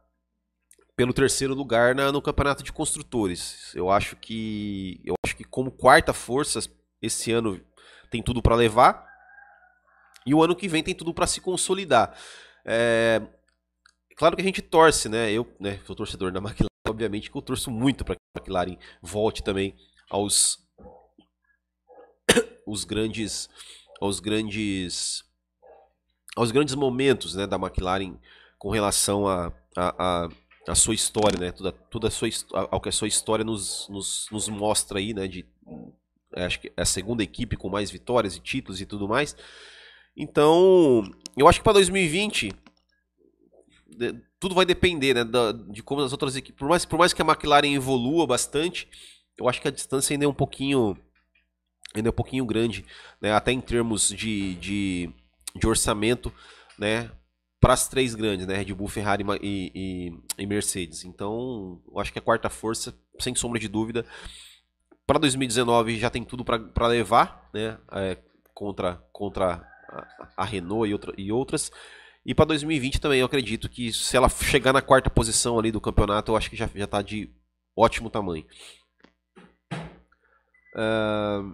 pelo 0.96 1.14
terceiro 1.14 1.54
lugar 1.54 1.94
na, 1.94 2.12
no 2.12 2.22
campeonato 2.22 2.64
de 2.64 2.72
construtores. 2.72 3.74
Eu 3.76 3.90
acho 3.90 4.16
que 4.16 5.02
eu 5.04 5.16
acho 5.26 5.36
que 5.36 5.44
como 5.44 5.72
quarta 5.72 6.14
força 6.14 6.60
esse 7.02 7.32
ano 7.32 7.60
tem 8.16 8.24
tudo 8.24 8.42
para 8.42 8.56
levar 8.56 9.06
e 10.26 10.34
o 10.34 10.42
ano 10.42 10.56
que 10.56 10.70
vem 10.70 10.82
tem 10.82 10.96
tudo 10.96 11.14
para 11.14 11.28
se 11.28 11.42
consolidar. 11.42 12.18
É, 12.64 13.22
claro 14.16 14.36
que 14.36 14.42
a 14.42 14.46
gente 14.46 14.62
torce, 14.62 15.10
né? 15.10 15.32
Eu, 15.32 15.46
né, 15.60 15.80
sou 15.86 15.96
torcedor 15.96 16.32
da 16.32 16.40
McLaren, 16.42 16.70
obviamente 16.88 17.30
que 17.30 17.38
eu 17.38 17.42
torço 17.42 17.70
muito 17.70 18.06
para 18.06 18.16
que 18.16 18.22
a 18.36 18.40
McLaren 18.40 18.78
volte 19.02 19.44
também 19.44 19.76
aos 20.10 20.66
os 22.66 22.86
grandes 22.86 23.50
aos 24.00 24.20
grandes 24.20 25.24
aos 26.36 26.52
grandes 26.52 26.76
momentos 26.76 27.36
né, 27.36 27.46
da 27.46 27.58
McLaren 27.58 28.18
com 28.58 28.70
relação 28.70 29.28
a, 29.28 29.54
a, 29.76 30.26
a, 30.26 30.30
a 30.68 30.76
sua 30.76 30.96
história, 30.96 31.40
né, 31.40 31.52
toda, 31.52 31.72
toda 31.72 32.08
a 32.08 32.12
sua, 32.12 32.30
ao 32.72 32.82
que 32.82 32.90
a 32.90 32.92
sua 32.92 33.08
história 33.08 33.46
nos, 33.46 33.88
nos, 33.90 34.28
nos 34.32 34.50
mostra 34.50 35.00
aí, 35.00 35.14
né, 35.14 35.28
de, 35.28 35.46
acho 36.44 36.60
que 36.60 36.72
é 36.76 36.82
a 36.82 36.86
segunda 36.86 37.24
equipe 37.24 37.56
com 37.56 37.70
mais 37.70 37.90
vitórias 37.90 38.36
e 38.36 38.40
títulos 38.40 38.82
e 38.82 38.86
tudo 38.86 39.08
mais. 39.08 39.36
Então, 40.18 41.04
eu 41.38 41.48
acho 41.48 41.60
que 41.60 41.64
para 41.64 41.74
2020 41.74 42.52
tudo 44.40 44.56
vai 44.56 44.66
depender 44.66 45.14
né, 45.14 45.24
da, 45.24 45.52
de 45.52 45.82
como 45.82 46.02
as 46.02 46.12
outras 46.12 46.36
equipes. 46.36 46.60
Por 46.60 46.68
mais, 46.68 46.86
por 46.86 47.00
mais 47.00 47.14
que 47.14 47.22
a 47.22 47.26
McLaren 47.26 47.74
evolua 47.74 48.28
bastante, 48.28 48.88
eu 49.38 49.48
acho 49.48 49.62
que 49.62 49.68
a 49.68 49.72
distância 49.72 50.14
ainda 50.14 50.26
é 50.26 50.28
um 50.28 50.34
pouquinho 50.34 50.98
ainda 51.96 52.10
é 52.10 52.12
um 52.12 52.14
pouquinho 52.14 52.46
grande, 52.46 52.86
né, 53.22 53.32
até 53.32 53.54
em 53.54 53.62
termos 53.62 54.10
de, 54.10 54.56
de, 54.56 55.10
de 55.56 55.66
orçamento, 55.66 56.32
né, 56.78 57.10
para 57.60 57.74
as 57.74 57.88
três 57.88 58.14
grandes, 58.14 58.46
né, 58.46 58.58
Red 58.58 58.74
Bull, 58.74 58.90
Ferrari 58.90 59.24
e, 59.42 59.72
e, 59.74 60.44
e, 60.44 60.46
Mercedes. 60.46 61.06
Então, 61.06 61.82
eu 61.90 61.98
acho 61.98 62.12
que 62.12 62.20
a 62.20 62.22
quarta 62.22 62.50
força, 62.50 62.94
sem 63.18 63.34
sombra 63.34 63.60
de 63.60 63.70
dúvida, 63.70 64.06
para 65.06 65.20
2019 65.20 65.98
já 65.98 66.10
tem 66.10 66.24
tudo 66.24 66.44
para 66.44 66.88
levar, 66.88 67.50
né, 67.54 67.78
é, 67.92 68.18
contra, 68.54 68.96
contra 69.12 69.68
a, 69.90 70.28
a 70.38 70.46
Renault 70.46 70.90
e, 70.90 70.94
outra, 70.94 71.14
e 71.18 71.32
outras. 71.32 71.72
E 72.26 72.34
para 72.34 72.46
2020 72.46 73.00
também 73.00 73.20
eu 73.20 73.26
acredito 73.26 73.70
que 73.70 73.94
se 73.94 74.18
ela 74.18 74.30
chegar 74.30 74.74
na 74.74 74.82
quarta 74.82 75.10
posição 75.10 75.60
ali 75.60 75.72
do 75.72 75.82
campeonato, 75.82 76.32
eu 76.32 76.38
acho 76.38 76.50
que 76.50 76.56
já, 76.56 76.70
já 76.74 76.88
tá 76.88 77.02
de 77.02 77.30
ótimo 77.76 78.10
tamanho. 78.10 78.46
Uh, 80.74 81.54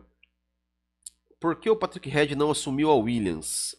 por 1.40 1.56
que 1.58 1.70
o 1.70 1.76
Patrick 1.76 2.10
Head 2.10 2.36
não 2.36 2.52
assumiu 2.52 2.90
a 2.90 2.96
Williams? 2.96 3.76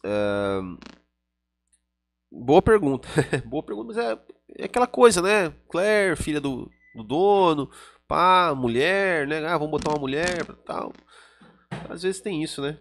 Boa 2.30 2.62
pergunta. 2.62 3.06
boa 3.44 3.62
pergunta, 3.62 3.88
mas 3.88 3.98
é, 3.98 4.18
é, 4.58 4.64
aquela 4.64 4.86
coisa, 4.86 5.20
né? 5.20 5.54
Claire, 5.68 6.16
filha 6.16 6.40
do, 6.40 6.70
do 6.94 7.04
dono, 7.04 7.70
pá, 8.12 8.54
mulher, 8.54 9.26
né? 9.26 9.38
Ah, 9.46 9.56
vamos 9.56 9.70
botar 9.70 9.88
uma 9.88 9.98
mulher 9.98 10.44
tal. 10.66 10.92
Às 11.88 12.02
vezes 12.02 12.20
tem 12.20 12.42
isso, 12.42 12.60
né? 12.60 12.78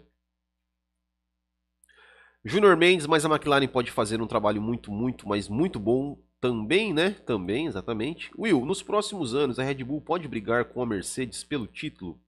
Júnior 2.44 2.76
Mendes, 2.76 3.06
mas 3.06 3.24
a 3.24 3.30
McLaren 3.30 3.66
pode 3.66 3.90
fazer 3.90 4.20
um 4.20 4.26
trabalho 4.26 4.60
muito, 4.60 4.92
muito, 4.92 5.26
mas 5.26 5.48
muito 5.48 5.80
bom 5.80 6.22
também, 6.38 6.92
né? 6.92 7.12
Também, 7.24 7.66
exatamente. 7.66 8.30
Will, 8.36 8.66
nos 8.66 8.82
próximos 8.82 9.34
anos 9.34 9.58
a 9.58 9.62
Red 9.62 9.82
Bull 9.82 10.02
pode 10.02 10.28
brigar 10.28 10.66
com 10.66 10.82
a 10.82 10.86
Mercedes 10.86 11.42
pelo 11.42 11.66
título? 11.66 12.20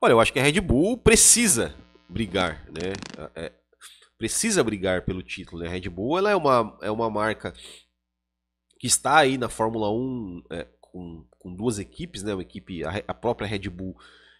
Olha, 0.00 0.12
eu 0.12 0.20
acho 0.20 0.32
que 0.32 0.38
a 0.38 0.44
Red 0.44 0.60
Bull 0.60 0.96
precisa 0.96 1.74
brigar, 2.08 2.64
né? 2.66 2.92
É, 3.34 3.52
precisa 4.16 4.62
brigar 4.62 5.04
pelo 5.04 5.24
título. 5.24 5.60
Né? 5.62 5.66
A 5.66 5.72
Red 5.72 5.88
Bull 5.88 6.18
ela 6.18 6.30
é, 6.30 6.36
uma, 6.36 6.78
é 6.82 6.90
uma 6.90 7.10
marca 7.10 7.52
que 8.78 8.86
está 8.86 9.18
aí 9.18 9.36
na 9.36 9.48
Fórmula 9.48 9.90
1 9.90 10.42
é, 10.50 10.68
com, 10.80 11.26
com 11.42 11.52
duas 11.52 11.80
equipes, 11.80 12.22
né? 12.22 12.32
Uma 12.32 12.42
equipe, 12.42 12.84
a, 12.84 13.02
a 13.08 13.12
própria 13.12 13.48
Red 13.48 13.68
Bull 13.68 13.96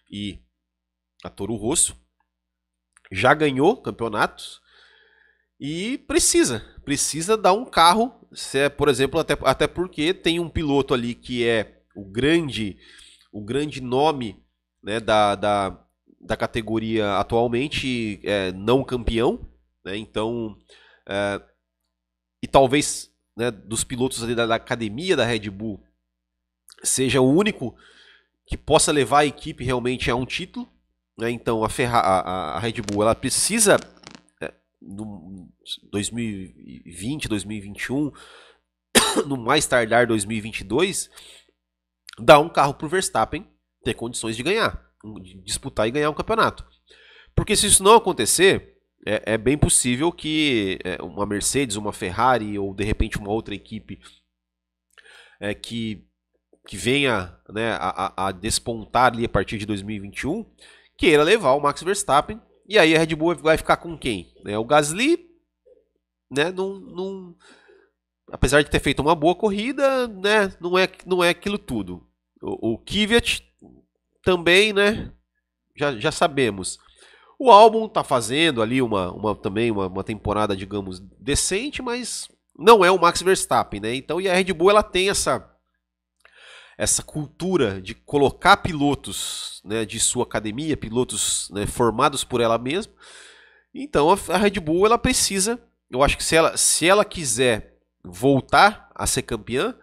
e 0.09 0.39
a 1.21 1.29
Toro 1.29 1.55
Rosso. 1.55 1.97
Já 3.11 3.33
ganhou 3.33 3.75
campeonatos 3.75 4.61
e 5.59 5.97
precisa, 5.97 6.63
precisa 6.85 7.35
dar 7.35 7.51
um 7.51 7.65
carro, 7.65 8.13
se 8.31 8.57
é, 8.57 8.69
por 8.69 8.87
exemplo, 8.87 9.19
até, 9.19 9.37
até 9.43 9.67
porque 9.67 10.13
tem 10.13 10.39
um 10.39 10.49
piloto 10.49 10.93
ali 10.93 11.13
que 11.13 11.45
é 11.45 11.83
o 11.93 12.05
grande, 12.05 12.77
o 13.31 13.43
grande 13.43 13.81
nome 13.81 14.41
né, 14.81 14.99
da, 14.99 15.35
da, 15.35 15.85
da 16.21 16.37
categoria 16.37 17.17
atualmente, 17.17 18.19
é, 18.23 18.51
não 18.53 18.83
campeão, 18.83 19.47
né, 19.85 19.95
então, 19.97 20.57
é, 21.05 21.41
e 22.41 22.47
talvez 22.47 23.13
né, 23.37 23.51
dos 23.51 23.83
pilotos 23.83 24.25
da, 24.35 24.45
da 24.47 24.55
academia 24.55 25.15
da 25.15 25.25
Red 25.25 25.49
Bull 25.49 25.83
seja 26.83 27.21
o 27.21 27.31
único 27.31 27.75
que 28.45 28.57
possa 28.57 28.91
levar 28.91 29.19
a 29.19 29.25
equipe 29.25 29.63
realmente 29.63 30.11
a 30.11 30.15
um 30.15 30.25
título. 30.25 30.67
Né? 31.17 31.31
Então 31.31 31.63
a, 31.63 31.69
Ferra 31.69 31.99
a, 31.99 32.55
a, 32.55 32.59
Red 32.59 32.81
Bull 32.81 33.03
ela 33.03 33.15
precisa 33.15 33.77
no 34.81 35.49
2020, 35.91 37.27
2021, 37.27 38.11
no 39.25 39.37
mais 39.37 39.65
tardar 39.65 40.07
2022, 40.07 41.09
dar 42.19 42.39
um 42.39 42.49
carro 42.49 42.73
para 42.73 42.85
o 42.85 42.89
Verstappen 42.89 43.47
ter 43.83 43.93
condições 43.93 44.35
de 44.35 44.43
ganhar, 44.43 44.89
de 45.21 45.35
disputar 45.41 45.87
e 45.87 45.91
ganhar 45.91 46.09
um 46.09 46.13
campeonato. 46.13 46.65
Porque 47.35 47.55
se 47.55 47.67
isso 47.67 47.83
não 47.83 47.95
acontecer, 47.95 48.77
é, 49.05 49.33
é 49.33 49.37
bem 49.37 49.57
possível 49.57 50.11
que 50.11 50.79
é, 50.83 51.01
uma 51.01 51.25
Mercedes, 51.25 51.75
uma 51.75 51.91
Ferrari 51.91 52.57
ou 52.57 52.73
de 52.73 52.83
repente 52.83 53.17
uma 53.17 53.31
outra 53.31 53.53
equipe 53.53 53.99
é, 55.39 55.53
que, 55.53 56.05
que 56.67 56.77
venha 56.77 57.35
né, 57.49 57.77
a, 57.79 58.27
a 58.27 58.31
despontar 58.31 59.13
ali 59.13 59.25
a 59.25 59.29
partir 59.29 59.57
de 59.57 59.65
2021 59.65 60.45
queira 60.97 61.23
levar 61.23 61.53
o 61.53 61.59
Max 61.59 61.83
Verstappen 61.83 62.39
e 62.67 62.79
aí 62.79 62.95
a 62.95 62.99
Red 62.99 63.15
Bull 63.15 63.35
vai 63.35 63.57
ficar 63.57 63.77
com 63.77 63.97
quem? 63.97 64.33
Né? 64.43 64.57
O 64.57 64.63
Gasly, 64.63 65.29
né? 66.31 66.51
Num, 66.51 66.79
num, 66.79 67.35
apesar 68.31 68.61
de 68.63 68.69
ter 68.69 68.79
feito 68.79 69.01
uma 69.01 69.15
boa 69.15 69.35
corrida, 69.35 70.07
né? 70.07 70.51
Não 70.59 70.77
é, 70.77 70.87
não 71.05 71.23
é 71.23 71.29
aquilo 71.29 71.57
tudo. 71.57 72.07
O, 72.41 72.73
o 72.73 72.77
Kvyat 72.77 73.43
também, 74.23 74.71
né? 74.71 75.11
Já, 75.75 75.95
já 75.97 76.11
sabemos. 76.11 76.79
O 77.37 77.51
álbum 77.51 77.89
tá 77.89 78.03
fazendo 78.03 78.61
ali 78.61 78.81
uma, 78.81 79.11
uma 79.11 79.35
também 79.35 79.69
uma, 79.69 79.87
uma 79.87 80.03
temporada, 80.03 80.55
digamos, 80.55 80.99
decente, 81.19 81.81
mas 81.81 82.29
não 82.57 82.85
é 82.85 82.91
o 82.91 82.99
Max 82.99 83.21
Verstappen, 83.21 83.81
né? 83.81 83.93
Então, 83.95 84.21
e 84.21 84.29
a 84.29 84.33
Red 84.33 84.53
Bull 84.53 84.69
ela 84.69 84.83
tem 84.83 85.09
essa 85.09 85.52
essa 86.77 87.03
cultura 87.03 87.81
de 87.81 87.93
colocar 87.93 88.57
pilotos 88.57 89.61
né, 89.63 89.85
de 89.85 89.99
sua 89.99 90.23
academia, 90.23 90.77
pilotos 90.77 91.49
né, 91.51 91.65
formados 91.65 92.23
por 92.23 92.41
ela 92.41 92.57
mesma. 92.57 92.93
Então 93.73 94.09
a 94.11 94.37
Red 94.37 94.59
Bull 94.59 94.85
ela 94.85 94.97
precisa, 94.97 95.59
eu 95.89 96.03
acho 96.03 96.17
que 96.17 96.23
se 96.23 96.35
ela, 96.35 96.57
se 96.57 96.87
ela 96.87 97.03
quiser 97.03 97.77
voltar 98.03 98.89
a 98.93 99.07
ser 99.07 99.23
campeã, 99.23 99.75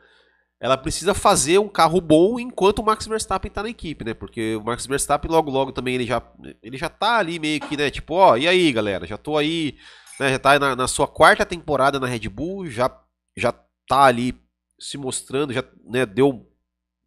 ela 0.61 0.77
precisa 0.77 1.15
fazer 1.15 1.59
um 1.59 1.69
carro 1.69 2.01
bom 2.03 2.39
enquanto 2.39 2.81
o 2.81 2.85
Max 2.85 3.07
Verstappen 3.07 3.49
está 3.49 3.63
na 3.63 3.71
equipe, 3.71 4.05
né? 4.05 4.13
Porque 4.13 4.57
o 4.57 4.63
Max 4.63 4.87
Verstappen 4.87 5.31
logo 5.31 5.51
logo 5.51 5.73
também 5.73 5.95
ele 5.95 6.05
já 6.05 6.23
ele 6.63 6.77
já 6.77 6.91
tá 6.91 7.17
ali 7.17 7.39
meio 7.39 7.61
que, 7.61 7.79
né, 7.79 7.91
tipo, 7.91 8.15
ó, 8.15 8.37
e 8.37 8.47
aí, 8.47 8.71
galera, 8.71 9.07
já 9.07 9.17
tô 9.17 9.39
aí, 9.39 9.79
né, 10.19 10.33
já 10.33 10.39
tá 10.39 10.59
na, 10.59 10.77
na 10.77 10.87
sua 10.87 11.09
quarta 11.09 11.47
temporada 11.47 11.99
na 11.99 12.07
Red 12.07 12.29
Bull, 12.29 12.69
já 12.69 12.95
já 13.35 13.53
tá 13.89 14.05
ali 14.05 14.39
se 14.79 14.99
mostrando, 14.99 15.53
já, 15.55 15.65
né, 15.83 16.05
deu 16.05 16.50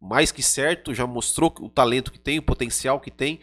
mais 0.04 0.30
que 0.30 0.42
certo, 0.42 0.94
já 0.94 1.06
mostrou 1.06 1.52
o 1.60 1.68
talento 1.68 2.12
que 2.12 2.18
tem, 2.18 2.38
o 2.38 2.42
potencial 2.42 3.00
que 3.00 3.10
tem 3.10 3.40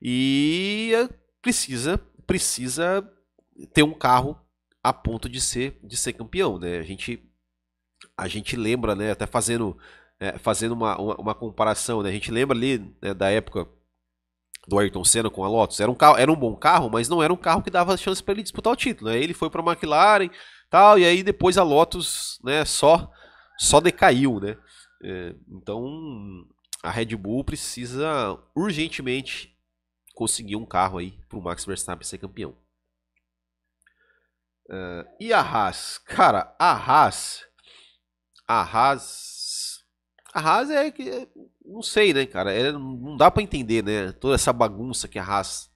e 0.00 0.92
precisa 1.40 1.98
precisa 2.26 3.06
ter 3.74 3.82
um 3.82 3.92
carro 3.92 4.38
a 4.82 4.92
ponto 4.92 5.28
de 5.28 5.40
ser 5.40 5.78
de 5.82 5.96
ser 5.96 6.12
campeão, 6.12 6.58
né? 6.58 6.78
A 6.78 6.82
gente 6.82 7.22
a 8.16 8.28
gente 8.28 8.56
lembra, 8.56 8.94
né? 8.94 9.10
Até 9.10 9.26
fazendo 9.26 9.76
é, 10.20 10.38
fazendo 10.38 10.72
uma, 10.72 10.96
uma, 10.96 11.16
uma, 11.16 11.34
comparação, 11.34 12.02
né? 12.02 12.10
A 12.10 12.12
gente 12.12 12.30
lembra 12.30 12.56
ali 12.56 12.78
né, 13.02 13.12
da 13.12 13.28
época 13.30 13.66
do 14.68 14.78
Ayrton 14.78 15.04
Senna 15.04 15.28
com 15.28 15.44
a 15.44 15.48
Lotus. 15.48 15.80
Era 15.80 15.90
um 15.90 15.94
carro, 15.96 16.16
era 16.16 16.30
um 16.30 16.36
bom 16.36 16.54
carro, 16.54 16.88
mas 16.88 17.08
não 17.08 17.20
era 17.20 17.32
um 17.32 17.36
carro 17.36 17.62
que 17.62 17.70
dava 17.70 17.96
chance 17.96 18.22
para 18.22 18.34
ele 18.34 18.42
disputar 18.44 18.72
o 18.72 18.76
título. 18.76 19.10
Né? 19.10 19.18
Ele 19.18 19.34
foi 19.34 19.50
para 19.50 19.60
a 19.60 19.72
McLaren, 19.72 20.30
tal, 20.70 20.96
e 20.96 21.04
aí 21.04 21.24
depois 21.24 21.58
a 21.58 21.64
Lotus, 21.64 22.38
né? 22.44 22.64
Só 22.64 23.10
só 23.58 23.80
decaiu, 23.80 24.40
né? 24.40 24.56
É, 25.02 25.34
então 25.48 26.46
a 26.82 26.90
Red 26.90 27.16
Bull 27.16 27.44
precisa 27.44 28.38
urgentemente 28.54 29.56
conseguir 30.14 30.56
um 30.56 30.66
carro 30.66 30.98
aí 30.98 31.18
para 31.28 31.38
o 31.38 31.42
Max 31.42 31.64
Verstappen 31.64 32.06
ser 32.06 32.18
campeão. 32.18 32.56
Uh, 34.68 35.04
e 35.20 35.32
a 35.32 35.40
Haas? 35.40 35.98
Cara, 35.98 36.54
a 36.58 36.72
Haas. 36.72 37.44
A 38.46 38.62
Haas. 38.62 39.84
A 40.32 40.40
Haas 40.40 40.70
é 40.70 40.90
que. 40.90 41.28
Não 41.64 41.82
sei, 41.82 42.12
né, 42.14 42.26
cara? 42.26 42.52
É, 42.52 42.72
não 42.72 43.16
dá 43.16 43.30
para 43.30 43.42
entender, 43.42 43.82
né? 43.82 44.12
Toda 44.12 44.34
essa 44.34 44.52
bagunça 44.52 45.08
que 45.08 45.18
a 45.18 45.24
Haas. 45.24 45.70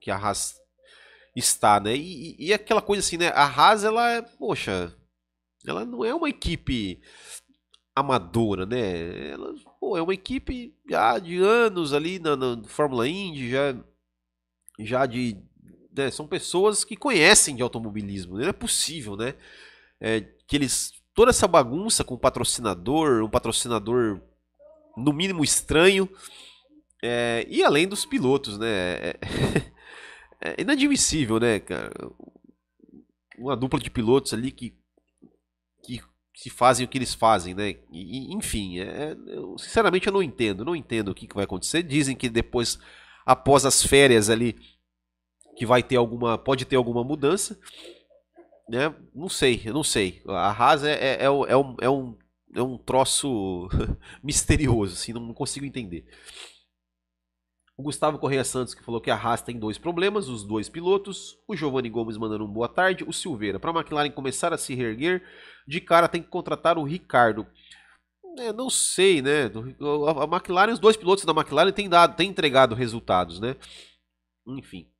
Que 0.00 0.10
a 0.10 0.16
Haas 0.16 0.54
está, 1.34 1.80
né? 1.80 1.94
E, 1.94 2.36
e, 2.38 2.46
e 2.46 2.52
aquela 2.52 2.82
coisa 2.82 3.00
assim, 3.00 3.16
né? 3.16 3.28
A 3.28 3.44
Haas, 3.44 3.84
ela 3.84 4.10
é. 4.10 4.22
Poxa. 4.22 4.94
Ela 5.66 5.84
não 5.84 6.04
é 6.04 6.14
uma 6.14 6.28
equipe 6.28 7.02
amadora, 7.96 8.66
né? 8.66 9.30
Ela 9.30 9.54
pô, 9.80 9.96
é 9.96 10.02
uma 10.02 10.12
equipe 10.12 10.74
já 10.88 11.18
de 11.18 11.38
anos 11.38 11.94
ali 11.94 12.18
na, 12.18 12.36
na 12.36 12.62
Fórmula 12.64 13.08
Indy, 13.08 13.50
já, 13.50 13.74
já 14.78 15.06
de. 15.06 15.38
Né, 15.96 16.10
são 16.10 16.28
pessoas 16.28 16.84
que 16.84 16.94
conhecem 16.94 17.56
de 17.56 17.62
automobilismo. 17.62 18.36
Né? 18.36 18.42
Não 18.42 18.50
é 18.50 18.52
possível, 18.52 19.16
né? 19.16 19.34
É, 19.98 20.20
que 20.46 20.56
eles. 20.56 20.92
Toda 21.14 21.30
essa 21.30 21.48
bagunça 21.48 22.04
com 22.04 22.14
o 22.14 22.18
patrocinador, 22.18 23.24
um 23.24 23.30
patrocinador 23.30 24.20
no 24.94 25.12
mínimo 25.14 25.42
estranho. 25.42 26.06
É, 27.02 27.46
e 27.48 27.64
além 27.64 27.88
dos 27.88 28.04
pilotos, 28.04 28.58
né? 28.58 28.68
É, 28.68 29.18
é 30.42 30.60
inadmissível, 30.60 31.40
né, 31.40 31.58
cara? 31.60 31.90
Uma 33.38 33.56
dupla 33.56 33.80
de 33.80 33.90
pilotos 33.90 34.34
ali 34.34 34.50
que, 34.50 34.70
que 34.70 34.76
se 36.36 36.50
fazem 36.50 36.84
o 36.84 36.88
que 36.88 36.98
eles 36.98 37.14
fazem, 37.14 37.54
né? 37.54 37.76
E, 37.90 38.34
enfim, 38.34 38.78
é, 38.78 39.16
eu, 39.26 39.56
sinceramente 39.58 40.06
eu 40.06 40.12
não 40.12 40.22
entendo, 40.22 40.66
não 40.66 40.76
entendo 40.76 41.08
o 41.08 41.14
que, 41.14 41.26
que 41.26 41.34
vai 41.34 41.44
acontecer. 41.44 41.82
Dizem 41.82 42.14
que 42.14 42.28
depois, 42.28 42.78
após 43.24 43.64
as 43.64 43.82
férias 43.82 44.28
ali, 44.28 44.54
que 45.56 45.64
vai 45.64 45.82
ter 45.82 45.96
alguma, 45.96 46.36
pode 46.36 46.66
ter 46.66 46.76
alguma 46.76 47.02
mudança, 47.02 47.58
né? 48.68 48.94
Não 49.14 49.30
sei, 49.30 49.62
eu 49.64 49.72
não 49.72 49.82
sei. 49.82 50.22
A 50.28 50.50
Haas 50.50 50.84
é, 50.84 50.92
é, 50.92 51.22
é, 51.22 51.24
é 51.24 51.30
um, 51.30 51.76
é, 51.80 51.88
um, 51.88 52.18
é 52.54 52.62
um 52.62 52.76
troço 52.76 53.66
misterioso, 54.22 54.92
assim, 54.92 55.14
não 55.14 55.32
consigo 55.32 55.64
entender. 55.64 56.04
O 57.76 57.82
Gustavo 57.82 58.18
Correia 58.18 58.42
Santos 58.42 58.74
que 58.74 58.82
falou 58.82 59.00
que 59.00 59.10
a 59.10 59.16
Haas 59.16 59.42
tem 59.42 59.58
dois 59.58 59.76
problemas, 59.76 60.28
os 60.28 60.42
dois 60.42 60.66
pilotos. 60.66 61.38
O 61.46 61.54
Giovanni 61.54 61.90
Gomes 61.90 62.16
mandando 62.16 62.44
um 62.44 62.50
boa 62.50 62.68
tarde. 62.68 63.04
O 63.06 63.12
Silveira, 63.12 63.60
para 63.60 63.70
a 63.70 63.74
McLaren 63.74 64.10
começar 64.10 64.52
a 64.52 64.58
se 64.58 64.74
reerguer, 64.74 65.22
de 65.68 65.80
cara 65.80 66.08
tem 66.08 66.22
que 66.22 66.28
contratar 66.28 66.78
o 66.78 66.84
Ricardo. 66.84 67.46
É, 68.38 68.50
não 68.50 68.70
sei, 68.70 69.20
né? 69.20 69.44
A 69.44 70.24
McLaren, 70.24 70.72
os 70.72 70.78
dois 70.78 70.96
pilotos 70.96 71.24
da 71.24 71.32
McLaren 71.32 71.70
têm 71.70 71.88
dado, 71.88 72.16
têm 72.16 72.30
entregado 72.30 72.74
resultados, 72.74 73.40
né? 73.40 73.56
Enfim. 74.46 74.90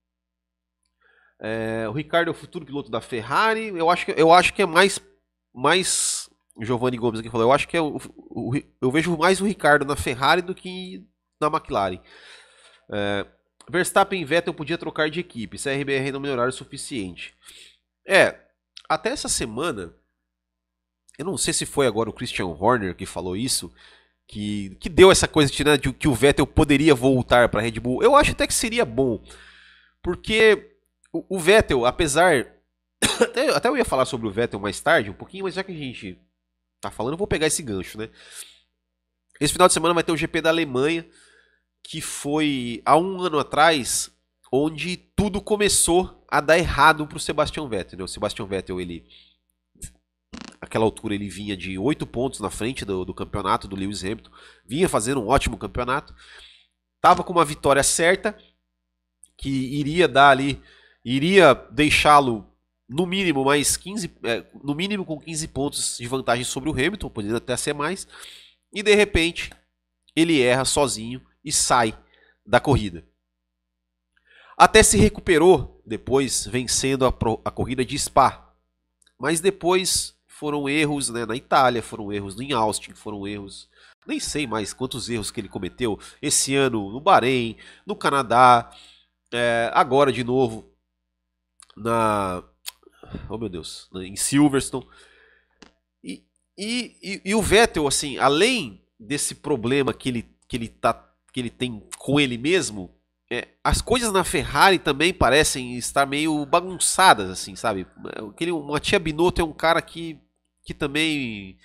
É, 1.41 1.89
o 1.89 1.93
Ricardo 1.93 2.29
é 2.29 2.31
o 2.31 2.35
futuro 2.35 2.67
piloto 2.67 2.91
da 2.91 3.01
Ferrari. 3.01 3.69
Eu 3.69 3.89
acho 3.89 4.05
que, 4.05 4.13
eu 4.13 4.33
acho 4.33 4.53
que 4.53 4.61
é 4.61 4.67
mais, 4.67 5.01
mais 5.55 6.29
Giovanni 6.61 6.99
Gomes 6.99 7.21
aqui 7.21 7.31
falou. 7.31 7.47
Eu 7.47 7.53
acho 7.53 7.69
que 7.69 7.77
é 7.77 7.81
o, 7.81 7.97
o, 8.17 8.53
eu 8.83 8.91
vejo 8.91 9.17
mais 9.17 9.41
o 9.41 9.47
Ricardo 9.47 9.87
na 9.87 9.97
Ferrari 9.97 10.43
do 10.43 10.55
que 10.55 11.07
na 11.41 11.49
McLaren. 11.49 12.01
É, 12.91 13.27
Verstappen 13.69 14.21
e 14.21 14.25
Vettel 14.25 14.55
podia 14.55 14.79
trocar 14.79 15.11
de 15.11 15.21
equipe, 15.21 15.59
se 15.59 15.69
a 15.69 15.73
RBR 15.73 16.13
não 16.13 16.21
melhorar 16.21 16.49
o 16.49 16.53
suficiente. 16.53 17.35
É, 18.07 18.39
até 18.89 19.11
essa 19.11 19.29
semana, 19.29 19.93
eu 21.19 21.25
não 21.25 21.37
sei 21.37 21.53
se 21.53 21.67
foi 21.67 21.87
agora 21.87 22.09
o 22.09 22.13
Christian 22.13 22.47
Horner 22.47 22.95
que 22.95 23.05
falou 23.05 23.37
isso, 23.37 23.73
que, 24.29 24.77
que 24.81 24.89
deu 24.89 25.11
essa 25.11 25.27
coisa 25.27 25.51
de, 25.51 25.65
né, 25.65 25.77
de 25.77 25.93
que 25.93 26.09
o 26.09 26.15
Vettel 26.15 26.47
poderia 26.47 26.95
voltar 26.95 27.49
para 27.49 27.61
a 27.61 27.63
Red 27.63 27.81
Bull. 27.81 28.03
Eu 28.03 28.15
acho 28.15 28.33
até 28.33 28.47
que 28.47 28.55
seria 28.55 28.85
bom, 28.85 29.23
porque 30.03 30.77
o, 31.13 31.37
o 31.37 31.39
Vettel, 31.39 31.85
apesar. 31.85 32.55
até, 33.21 33.49
até 33.51 33.69
eu 33.69 33.77
ia 33.77 33.85
falar 33.85 34.05
sobre 34.05 34.27
o 34.27 34.33
Vettel 34.33 34.61
mais 34.61 34.81
tarde, 34.81 35.11
um 35.11 35.15
pouquinho, 35.15 35.45
mas 35.45 35.55
já 35.55 35.65
que 35.65 35.73
a 35.73 35.77
gente 35.77 36.19
tá 36.81 36.91
falando, 36.91 37.15
eu 37.15 37.19
vou 37.19 37.27
pegar 37.27 37.47
esse 37.47 37.63
gancho, 37.63 37.99
né? 37.99 38.09
Esse 39.41 39.53
final 39.53 39.69
de 39.69 39.75
semana 39.75 39.93
vai 39.93 40.03
ter 40.03 40.13
o 40.13 40.17
GP 40.17 40.41
da 40.41 40.51
Alemanha 40.51 41.07
que 41.87 42.01
foi 42.01 42.83
há 42.85 42.99
um 42.99 43.21
ano 43.21 43.39
atrás, 43.39 44.11
onde 44.51 44.97
tudo 44.97 45.41
começou 45.41 46.25
a 46.29 46.41
dar 46.41 46.59
errado 46.59 47.07
para 47.07 47.17
o 47.17 47.21
Sebastian 47.21 47.69
Vettel. 47.69 47.99
Né? 47.99 48.05
O 48.05 48.09
Sebastian 48.09 48.45
Vettel, 48.45 48.81
ele, 48.81 49.07
aquela 50.61 50.85
altura, 50.85 51.15
ele 51.15 51.29
vinha 51.29 51.57
de 51.57 51.79
oito 51.79 52.05
pontos 52.05 52.41
na 52.41 52.51
frente 52.51 52.85
do, 52.85 53.05
do 53.05 53.15
campeonato 53.15 53.69
do 53.69 53.77
Lewis 53.77 54.03
Hamilton, 54.03 54.31
vinha 54.65 54.89
fazendo 54.89 55.23
um 55.23 55.29
ótimo 55.29 55.57
campeonato, 55.57 56.13
estava 56.97 57.23
com 57.23 57.33
uma 57.33 57.45
vitória 57.45 57.85
certa, 57.85 58.37
que 59.37 59.49
iria 59.49 60.09
dar 60.09 60.31
ali, 60.31 60.61
iria 61.05 61.55
deixá-lo 61.71 62.53
no 62.89 63.07
mínimo 63.07 63.45
mais 63.45 63.77
15, 63.77 64.13
é, 64.25 64.45
no 64.61 64.75
mínimo 64.75 65.05
com 65.05 65.21
15 65.21 65.49
pontos 65.49 65.99
de 65.99 66.09
vantagem 66.09 66.45
sobre 66.45 66.69
o 66.69 66.73
Hamilton, 66.73 67.11
podendo 67.11 67.37
até 67.37 67.57
ser 67.57 67.75
mais, 67.75 68.09
e 68.73 68.83
de 68.83 68.95
repente 68.95 69.51
ele 70.17 70.43
erra 70.43 70.65
sozinho 70.65 71.23
e 71.47 71.53
sai 71.53 71.97
da 72.45 72.59
corrida. 72.59 73.07
Até 74.59 74.83
se 74.83 74.99
recuperou 74.99 75.81
depois, 75.87 76.47
vencendo 76.47 77.07
a, 77.07 77.13
pro, 77.13 77.41
a 77.45 77.51
corrida 77.51 77.85
de 77.85 77.97
Spa. 77.97 78.53
Mas 79.19 79.41
depois 79.41 80.15
foram 80.27 80.69
erros 80.69 81.09
né, 81.09 81.25
na 81.25 81.37
Itália, 81.37 81.83
foram 81.83 82.13
erros 82.13 82.41
em 82.41 82.53
Austin, 82.53 82.93
foram 82.93 83.27
erros. 83.27 83.71
Nem 84.07 84.19
sei 84.19 84.47
mais 84.47 84.73
quantos 84.73 85.09
erros 85.09 85.31
que 85.31 85.41
ele 85.41 85.49
cometeu 85.49 85.99
esse 86.21 86.55
ano 86.55 86.91
no 86.91 87.01
Bahrein, 87.01 87.57
no 87.87 87.95
Canadá, 87.95 88.71
é, 89.33 89.71
agora 89.73 90.13
de 90.13 90.25
novo 90.25 90.71
na. 91.77 92.43
Oh 93.29 93.39
meu 93.39 93.49
Deus, 93.49 93.89
em 93.95 94.17
Silverstone. 94.17 94.87
E, 96.03 96.25
e, 97.03 97.23
e, 97.25 97.35
o 97.35 97.43
Vettel, 97.43 97.87
assim, 97.87 98.17
além 98.17 98.83
desse 98.99 99.35
problema 99.35 99.93
que 99.93 100.09
ele, 100.09 100.37
que 100.49 100.57
ele 100.57 100.69
tá 100.69 101.06
que 101.37 101.41
ele 101.41 101.51
tem 101.51 101.83
com 101.99 102.19
ele 102.19 102.39
mesmo, 102.39 102.91
é, 103.31 103.49
as 103.63 103.83
coisas 103.83 104.11
na 104.11 104.25
Ferrari 104.25 104.79
também 104.79 105.13
parecem 105.13 105.77
estar 105.77 106.07
meio 106.07 106.47
bagunçadas, 106.47 107.29
assim, 107.29 107.55
sabe? 107.55 107.87
Aquele, 108.31 108.53
o 108.53 108.63
Matia 108.63 108.99
Binotto 108.99 109.43
é 109.43 109.45
um 109.45 109.53
cara 109.53 109.83
que, 109.83 110.19
que 110.65 110.73
também. 110.73 111.59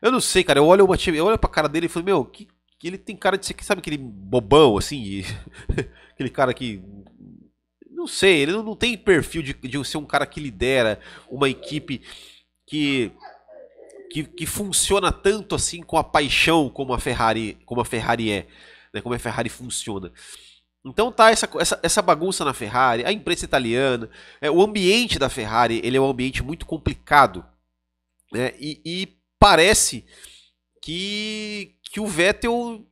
Eu 0.00 0.10
não 0.10 0.18
sei, 0.18 0.42
cara. 0.42 0.60
Eu 0.60 0.64
olho, 0.64 0.86
o 0.86 0.88
Matia, 0.88 1.14
eu 1.14 1.26
olho 1.26 1.36
pra 1.36 1.50
cara 1.50 1.68
dele 1.68 1.84
e 1.84 1.88
falo, 1.90 2.06
meu, 2.06 2.24
que, 2.24 2.48
que 2.78 2.88
ele 2.88 2.96
tem 2.96 3.14
cara 3.14 3.36
de 3.36 3.44
ser, 3.44 3.54
sabe, 3.60 3.80
aquele 3.80 3.98
bobão, 3.98 4.78
assim, 4.78 5.02
e, 5.02 5.24
aquele 6.14 6.30
cara 6.30 6.54
que. 6.54 6.82
Não 7.90 8.06
sei, 8.06 8.40
ele 8.40 8.52
não, 8.52 8.74
tem 8.74 8.96
perfil 8.96 9.42
de, 9.42 9.52
de 9.52 9.84
ser 9.84 9.98
um 9.98 10.06
cara 10.06 10.24
que 10.24 10.40
lidera 10.40 10.98
uma 11.28 11.50
equipe 11.50 12.00
que 12.66 13.12
que, 14.10 14.24
que, 14.24 14.46
funciona 14.46 15.12
tanto 15.12 15.54
assim 15.54 15.82
com 15.82 15.98
a 15.98 16.04
paixão 16.04 16.70
como 16.70 16.94
a 16.94 16.98
Ferrari, 16.98 17.58
como 17.66 17.82
a 17.82 17.84
Ferrari 17.84 18.30
é 18.30 18.46
né, 18.92 19.00
como 19.00 19.14
a 19.14 19.18
Ferrari 19.18 19.48
funciona. 19.48 20.12
Então 20.84 21.10
tá 21.10 21.30
essa, 21.30 21.48
essa, 21.58 21.80
essa 21.82 22.02
bagunça 22.02 22.44
na 22.44 22.54
Ferrari, 22.54 23.04
a 23.04 23.12
imprensa 23.12 23.44
italiana, 23.44 24.08
é, 24.40 24.50
o 24.50 24.62
ambiente 24.62 25.18
da 25.18 25.28
Ferrari 25.28 25.80
ele 25.84 25.96
é 25.96 26.00
um 26.00 26.08
ambiente 26.08 26.42
muito 26.42 26.64
complicado. 26.64 27.44
Né, 28.32 28.52
e, 28.58 28.80
e 28.84 29.18
parece 29.38 30.04
que, 30.82 31.76
que 31.90 32.00
o 32.00 32.06
Vettel, 32.06 32.86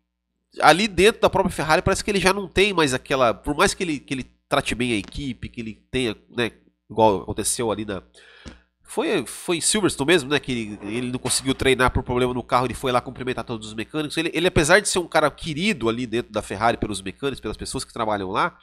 ali 0.61 0.89
dentro 0.89 1.21
da 1.21 1.31
própria 1.31 1.55
Ferrari, 1.55 1.83
parece 1.83 2.05
que 2.05 2.11
ele 2.11 2.21
já 2.21 2.33
não 2.33 2.49
tem 2.49 2.73
mais 2.73 2.95
aquela. 2.95 3.33
Por 3.33 3.55
mais 3.55 3.75
que 3.75 3.83
ele, 3.83 4.01
que 4.01 4.15
ele 4.15 4.25
trate 4.49 4.75
bem 4.75 4.93
a 4.93 4.97
equipe, 4.97 5.49
que 5.49 5.61
ele 5.61 5.83
tenha, 5.91 6.17
né, 6.29 6.53
igual 6.91 7.23
aconteceu 7.23 7.71
ali 7.71 7.85
na, 7.85 8.03
foi, 8.87 9.27
foi 9.27 9.57
em 9.59 9.61
Silverstone 9.61 10.07
mesmo, 10.07 10.31
né? 10.31 10.39
Que 10.39 10.53
ele, 10.53 10.79
ele, 10.83 11.13
não 11.13 11.19
conseguiu 11.19 11.55
treinar 11.55 11.91
por 11.91 12.03
problema 12.03 12.33
no 12.33 12.43
carro, 12.43 12.67
ele 12.67 12.75
foi 12.75 12.93
lá 12.93 13.01
cumprimentar 13.01 13.45
todos 13.45 13.69
os 13.69 13.75
mecânicos. 13.75 14.17
Ele, 14.17 14.31
ele, 14.33 14.47
apesar 14.47 14.81
de 14.81 14.89
ser 14.89 14.99
um 14.99 15.09
cara 15.09 15.31
querido 15.31 15.89
ali 15.89 16.07
dentro 16.07 16.33
da 16.33 16.41
Ferrari 16.41 16.77
pelos 16.77 17.03
mecânicos, 17.03 17.41
pelas 17.41 17.57
pessoas 17.57 17.85
que 17.85 17.93
trabalham 17.93 18.31
lá, 18.31 18.57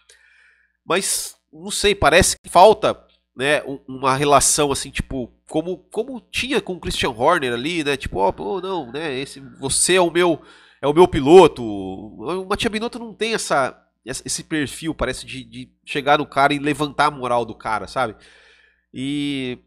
mas 0.86 1.36
não 1.52 1.70
sei, 1.70 1.94
parece 1.94 2.38
que 2.42 2.50
falta 2.50 2.98
né, 3.36 3.62
uma 3.88 4.16
relação 4.16 4.72
assim, 4.72 4.90
tipo, 4.90 5.32
como, 5.48 5.78
como 5.92 6.22
tinha 6.32 6.62
com 6.62 6.74
o 6.74 6.80
Christian 6.80 7.12
Horner 7.12 7.54
ali, 7.54 7.84
né? 7.84 7.98
Tipo, 7.98 8.20
ó, 8.20 8.34
oh, 8.36 8.62
não, 8.62 8.92
né? 8.92 9.14
Esse, 9.20 9.40
você 9.60 9.96
é 9.96 10.02
o 10.02 10.10
meu 10.10 10.42
é 10.82 10.88
o 10.88 10.94
meu 10.94 11.08
piloto. 11.08 11.64
O 11.64 12.46
Matia 12.46 12.70
Binotto 12.70 13.00
não 13.00 13.14
tem 13.14 13.34
essa, 13.34 13.82
esse 14.06 14.44
perfil, 14.44 14.94
parece, 14.94 15.26
de, 15.26 15.44
de 15.46 15.72
chegar 15.86 16.18
no 16.18 16.26
cara 16.26 16.54
e 16.54 16.60
levantar 16.60 17.06
a 17.06 17.12
moral 17.12 17.46
do 17.46 17.56
cara, 17.56 17.88
sabe? 17.88 18.16
E 18.94 19.60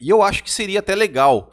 e 0.00 0.08
eu 0.08 0.22
acho 0.22 0.42
que 0.42 0.50
seria 0.50 0.80
até 0.80 0.94
legal 0.94 1.50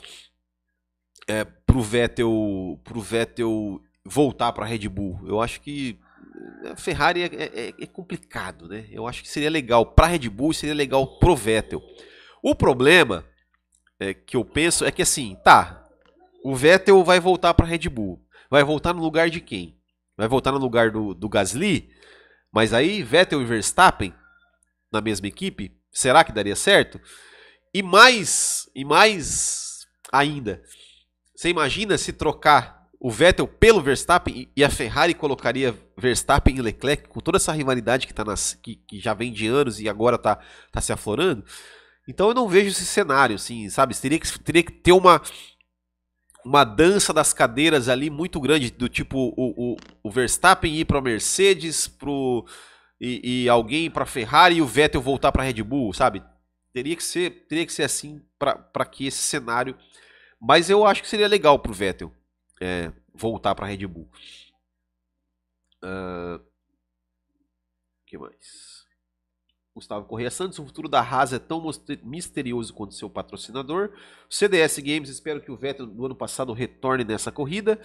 é, 1.28 1.44
pro 1.44 1.82
Vettel, 1.82 2.80
pro 2.84 3.02
Vettel 3.02 3.82
voltar 4.04 4.52
para 4.54 4.66
a 4.66 4.68
Red 4.68 4.88
Bull. 4.88 5.20
Eu 5.26 5.42
acho 5.42 5.60
que 5.62 6.00
a 6.66 6.70
é, 6.70 6.76
Ferrari 6.76 7.24
é, 7.24 7.26
é, 7.26 7.74
é, 7.80 7.88
complicado, 7.88 8.68
né? 8.68 8.86
Eu 8.92 9.08
acho 9.08 9.24
que 9.24 9.30
seria 9.30 9.50
legal 9.50 9.86
para 9.86 10.06
a 10.06 10.10
Red 10.10 10.30
Bull 10.30 10.52
e 10.52 10.56
seria 10.56 10.76
legal 10.76 11.18
pro 11.20 11.36
Vettel. 11.36 11.82
O 12.42 12.54
problema 12.54 13.26
é, 14.00 14.14
que 14.14 14.38
eu 14.38 14.46
penso 14.46 14.86
é 14.86 14.92
que 14.92 15.02
assim, 15.02 15.36
tá, 15.44 15.84
o 16.44 16.56
Vettel 16.56 17.04
vai 17.04 17.20
voltar 17.20 17.54
para 17.54 17.66
a 17.66 17.70
Red 17.70 17.90
Bull. 17.90 18.24
Vai 18.50 18.64
voltar 18.64 18.94
no 18.94 19.02
lugar 19.02 19.30
de 19.30 19.42
quem? 19.42 19.78
Vai 20.16 20.28
voltar 20.28 20.52
no 20.52 20.60
lugar 20.60 20.92
do, 20.92 21.14
do 21.14 21.28
Gasly? 21.28 21.90
Mas 22.52 22.74
aí 22.74 23.02
Vettel 23.02 23.42
e 23.42 23.46
Verstappen 23.46 24.14
na 24.92 25.02
mesma 25.02 25.28
equipe, 25.28 25.78
será 25.92 26.24
que 26.24 26.32
daria 26.32 26.56
certo? 26.56 27.02
E 27.76 27.84
mais, 27.84 28.70
e 28.74 28.86
mais 28.86 29.86
ainda, 30.10 30.64
você 31.36 31.50
imagina 31.50 31.98
se 31.98 32.14
trocar 32.14 32.88
o 32.98 33.12
Vettel 33.12 33.46
pelo 33.50 33.82
Verstappen 33.82 34.50
e 34.56 34.64
a 34.64 34.70
Ferrari 34.70 35.14
colocaria 35.14 35.78
Verstappen 35.98 36.56
e 36.56 36.62
Leclerc 36.62 37.10
com 37.10 37.20
toda 37.20 37.36
essa 37.36 37.52
rivalidade 37.52 38.08
que, 38.08 38.14
tá 38.14 38.24
nas, 38.24 38.54
que, 38.54 38.78
que 38.78 38.98
já 38.98 39.14
vem 39.14 39.30
de 39.30 39.46
anos 39.48 39.82
e 39.82 39.90
agora 39.90 40.18
tá, 40.18 40.40
tá 40.72 40.80
se 40.80 40.94
aflorando? 40.94 41.44
Então 42.08 42.30
eu 42.30 42.34
não 42.34 42.48
vejo 42.48 42.70
esse 42.70 42.86
cenário, 42.86 43.36
assim, 43.36 43.70
sabe? 43.70 43.94
Teria 43.94 44.20
que, 44.20 44.40
teria 44.40 44.64
que 44.64 44.72
ter 44.72 44.94
uma, 44.94 45.22
uma 46.46 46.64
dança 46.64 47.12
das 47.12 47.34
cadeiras 47.34 47.90
ali 47.90 48.10
muito 48.10 48.40
grande, 48.40 48.72
do 48.72 48.88
tipo 48.88 49.34
o, 49.36 49.74
o, 49.74 49.78
o 50.02 50.10
Verstappen 50.10 50.74
ir 50.74 50.86
para 50.86 51.02
Mercedes, 51.02 51.90
pro, 51.90 52.46
e, 53.02 53.44
e 53.44 53.50
alguém 53.50 53.92
para 53.92 54.06
Ferrari 54.06 54.56
e 54.56 54.62
o 54.62 54.66
Vettel 54.66 55.02
voltar 55.02 55.34
para 55.34 55.44
Red 55.44 55.62
Bull, 55.62 55.92
sabe? 55.92 56.24
Teria 56.76 56.94
que 56.94 57.04
ser, 57.06 57.46
teria 57.48 57.66
que 57.66 57.72
ser 57.72 57.84
assim 57.84 58.22
para 58.38 58.86
que 58.86 59.08
esse 59.08 59.20
cenário. 59.20 59.78
Mas 60.38 60.70
eu 60.70 60.86
acho 60.86 61.02
que 61.02 61.08
seria 61.08 61.26
legal 61.26 61.58
para 61.58 61.72
o 61.72 61.74
Vettel 61.74 62.12
é, 62.60 62.92
voltar 63.14 63.56
para 63.56 63.66
a 63.66 63.70
Red 63.70 63.88
Bull. 63.88 64.10
Uh, 65.82 66.44
que 68.06 68.18
mais? 68.18 68.84
Gustavo 69.74 70.06
Correia 70.06 70.30
Santos, 70.30 70.60
o 70.60 70.66
futuro 70.66 70.90
da 70.90 71.00
Haas 71.00 71.32
é 71.32 71.40
tão 71.40 71.64
misterioso 72.04 72.74
quanto 72.74 72.94
seu 72.94 73.10
patrocinador. 73.10 73.94
CDS 74.30 74.78
Games, 74.80 75.08
espero 75.08 75.40
que 75.40 75.52
o 75.52 75.56
Vettel 75.56 75.88
no 75.88 76.08
ano 76.08 76.16
passado 76.16 76.52
retorne 76.52 77.06
nessa 77.06 77.32
corrida. 77.32 77.80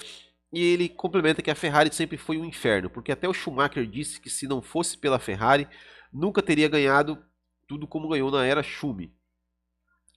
E 0.53 0.61
ele 0.65 0.89
complementa 0.89 1.43
que 1.43 1.51
a 1.53 1.55
Ferrari 1.55 1.95
sempre 1.95 2.17
foi 2.17 2.39
um 2.39 2.45
inferno, 2.45 2.91
porque 2.91 3.13
até 3.13 3.29
o 3.29 3.33
Schumacher 3.33 3.87
disse 3.87 4.21
que 4.21 4.29
se 4.29 4.49
não 4.49 4.61
fosse 4.61 4.99
pela 4.99 5.21
Ferrari, 5.21 5.69
nunca 6.13 6.43
teria 6.43 6.69
ganhado 6.69 7.25
tudo 7.71 7.87
como 7.87 8.09
ganhou 8.09 8.33
na 8.33 8.45
era 8.45 8.65
Schumi. 8.65 9.15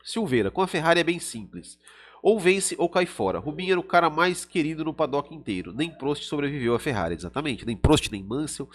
Silveira, 0.03 0.49
com 0.49 0.63
a 0.63 0.67
Ferrari 0.67 0.99
é 0.99 1.03
bem 1.03 1.19
simples. 1.19 1.77
Ou 2.19 2.39
vence 2.39 2.75
ou 2.79 2.89
cai 2.89 3.05
fora. 3.05 3.37
Rubinho 3.37 3.73
era 3.73 3.79
o 3.79 3.83
cara 3.83 4.09
mais 4.09 4.43
querido 4.43 4.83
no 4.83 4.91
paddock 4.91 5.31
inteiro. 5.35 5.71
Nem 5.71 5.91
Prost 5.91 6.23
sobreviveu 6.23 6.73
à 6.73 6.79
Ferrari, 6.79 7.13
exatamente. 7.13 7.63
Nem 7.63 7.77
Prost, 7.77 8.09
nem 8.09 8.23
Mansell. 8.23 8.67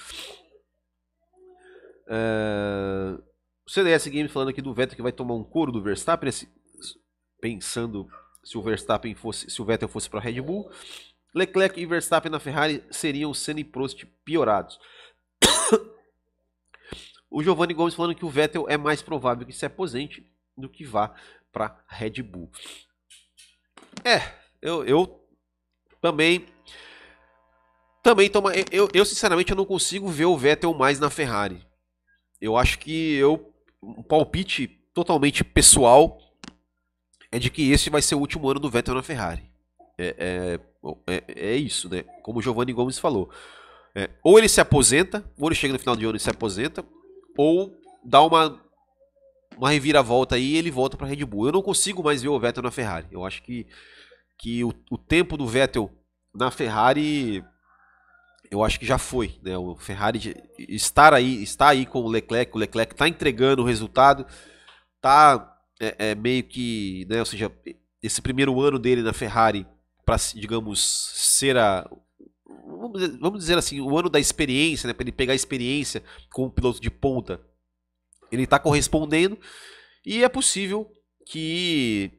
O 3.66 3.70
CDS 3.70 4.06
Game 4.06 4.28
falando 4.28 4.50
aqui 4.50 4.62
do 4.62 4.72
Vettel 4.72 4.94
que 4.94 5.02
vai 5.02 5.10
tomar 5.10 5.34
um 5.34 5.42
couro 5.42 5.72
do 5.72 5.82
Verstappen, 5.82 6.30
pensando 7.40 8.08
se 8.44 8.56
o 8.56 8.62
Verstappen 8.62 9.12
fosse, 9.12 9.50
se 9.50 9.60
o 9.60 9.64
Vettel 9.64 9.88
fosse 9.88 10.08
para 10.08 10.20
a 10.20 10.22
Red 10.22 10.40
Bull. 10.40 10.70
Leclerc 11.34 11.80
e 11.80 11.84
Verstappen 11.84 12.30
na 12.30 12.38
Ferrari 12.38 12.84
seriam 12.92 13.34
Senna 13.34 13.58
e 13.58 13.64
Prost 13.64 14.04
piorados. 14.24 14.78
O 17.30 17.42
Giovanni 17.42 17.74
Gomes 17.74 17.94
falando 17.94 18.14
que 18.14 18.24
o 18.24 18.30
Vettel 18.30 18.66
é 18.68 18.76
mais 18.76 19.02
provável 19.02 19.46
que 19.46 19.52
se 19.52 19.66
aposente 19.66 20.26
do 20.56 20.68
que 20.68 20.84
vá 20.84 21.14
para 21.52 21.78
Red 21.88 22.22
Bull. 22.22 22.50
É, 24.04 24.20
eu, 24.62 24.84
eu 24.84 25.24
também 26.00 26.46
Também 28.02 28.30
toma. 28.30 28.52
Eu, 28.70 28.88
eu, 28.94 29.04
sinceramente, 29.04 29.50
eu 29.50 29.56
não 29.56 29.66
consigo 29.66 30.08
ver 30.08 30.24
o 30.24 30.36
Vettel 30.36 30.72
mais 30.72 30.98
na 30.98 31.10
Ferrari. 31.10 31.62
Eu 32.40 32.56
acho 32.56 32.78
que 32.78 33.14
eu. 33.14 33.52
Um 33.82 34.02
palpite 34.02 34.66
totalmente 34.94 35.44
pessoal 35.44 36.18
é 37.30 37.38
de 37.38 37.50
que 37.50 37.70
esse 37.70 37.90
vai 37.90 38.00
ser 38.00 38.14
o 38.14 38.20
último 38.20 38.48
ano 38.48 38.58
do 38.58 38.70
Vettel 38.70 38.94
na 38.94 39.02
Ferrari. 39.02 39.42
É, 39.98 40.14
é, 40.18 40.60
é, 41.06 41.52
é 41.52 41.56
isso, 41.56 41.88
né? 41.88 42.02
Como 42.22 42.38
o 42.38 42.42
Giovanni 42.42 42.72
Gomes 42.72 42.98
falou. 42.98 43.30
É, 43.94 44.08
ou 44.22 44.38
ele 44.38 44.48
se 44.48 44.60
aposenta, 44.60 45.24
ou 45.38 45.48
ele 45.48 45.54
chega 45.54 45.72
no 45.72 45.78
final 45.78 45.96
de 45.96 46.04
ano 46.04 46.16
e 46.16 46.20
se 46.20 46.30
aposenta, 46.30 46.84
ou 47.38 47.80
dá 48.04 48.20
uma, 48.20 48.60
uma 49.56 49.70
reviravolta 49.70 50.34
aí 50.34 50.42
e 50.42 50.56
ele 50.56 50.72
volta 50.72 50.96
para 50.96 51.06
Red 51.06 51.24
Bull. 51.24 51.46
Eu 51.46 51.52
não 51.52 51.62
consigo 51.62 52.02
mais 52.02 52.20
ver 52.20 52.28
o 52.28 52.40
Vettel 52.40 52.64
na 52.64 52.72
Ferrari. 52.72 53.06
Eu 53.12 53.24
acho 53.24 53.40
que, 53.44 53.64
que 54.36 54.64
o, 54.64 54.74
o 54.90 54.98
tempo 54.98 55.36
do 55.36 55.46
Vettel 55.46 55.88
na 56.34 56.50
Ferrari 56.50 57.44
eu 58.50 58.64
acho 58.64 58.80
que 58.80 58.86
já 58.86 58.98
foi, 58.98 59.38
né? 59.42 59.56
O 59.56 59.76
Ferrari 59.76 60.34
estar 60.58 61.14
aí, 61.14 61.42
está 61.42 61.68
aí 61.68 61.86
com 61.86 62.00
o 62.00 62.08
Leclerc, 62.08 62.50
o 62.54 62.58
Leclerc 62.58 62.94
está 62.94 63.06
entregando 63.06 63.62
o 63.62 63.64
resultado, 63.64 64.26
tá 65.00 65.56
é, 65.78 66.10
é, 66.10 66.14
meio 66.14 66.42
que, 66.42 67.06
né? 67.08 67.20
Ou 67.20 67.26
seja, 67.26 67.52
esse 68.02 68.20
primeiro 68.20 68.60
ano 68.60 68.78
dele 68.78 69.02
na 69.02 69.12
Ferrari 69.12 69.66
para, 70.04 70.16
digamos, 70.34 71.12
ser 71.14 71.56
a 71.56 71.88
vamos 73.20 73.40
dizer 73.40 73.58
assim, 73.58 73.80
o 73.80 73.98
ano 73.98 74.08
da 74.08 74.20
experiência, 74.20 74.86
né? 74.86 74.92
Para 74.92 75.04
ele 75.04 75.12
pegar 75.12 75.34
experiência 75.34 76.02
com 76.32 76.46
o 76.46 76.50
piloto 76.50 76.80
de 76.80 76.90
ponta, 76.90 77.40
ele 78.30 78.44
está 78.44 78.58
correspondendo 78.58 79.38
e 80.04 80.22
é 80.22 80.28
possível 80.28 80.90
que 81.26 82.12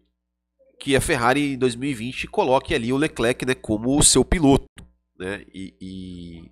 que 0.79 0.95
a 0.95 1.01
Ferrari 1.01 1.55
em 1.55 1.57
2020 1.57 2.27
coloque 2.27 2.73
ali 2.73 2.93
o 2.93 2.97
Leclerc, 2.97 3.45
né, 3.45 3.53
como 3.53 3.99
o 3.99 4.01
seu 4.01 4.23
piloto 4.23 4.65
né? 5.19 5.45
E, 5.53 5.75
e, 5.81 6.51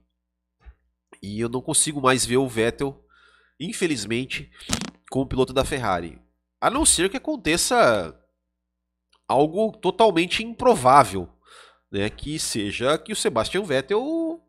e, 1.24 1.40
eu 1.40 1.48
não 1.48 1.62
consigo 1.62 2.02
mais 2.02 2.26
ver 2.26 2.38
o 2.38 2.48
Vettel, 2.48 3.02
infelizmente, 3.58 4.52
como 5.10 5.26
piloto 5.26 5.54
da 5.54 5.64
Ferrari. 5.64 6.22
A 6.60 6.70
não 6.70 6.86
ser 6.86 7.10
que 7.10 7.16
aconteça 7.16 8.14
algo 9.26 9.72
totalmente 9.78 10.44
improvável, 10.44 11.30
né? 11.91 12.10
Que 12.10 12.38
seja 12.39 12.97
que 12.97 13.13
o 13.13 13.15
Sebastian 13.15 13.63
Vettel 13.63 14.41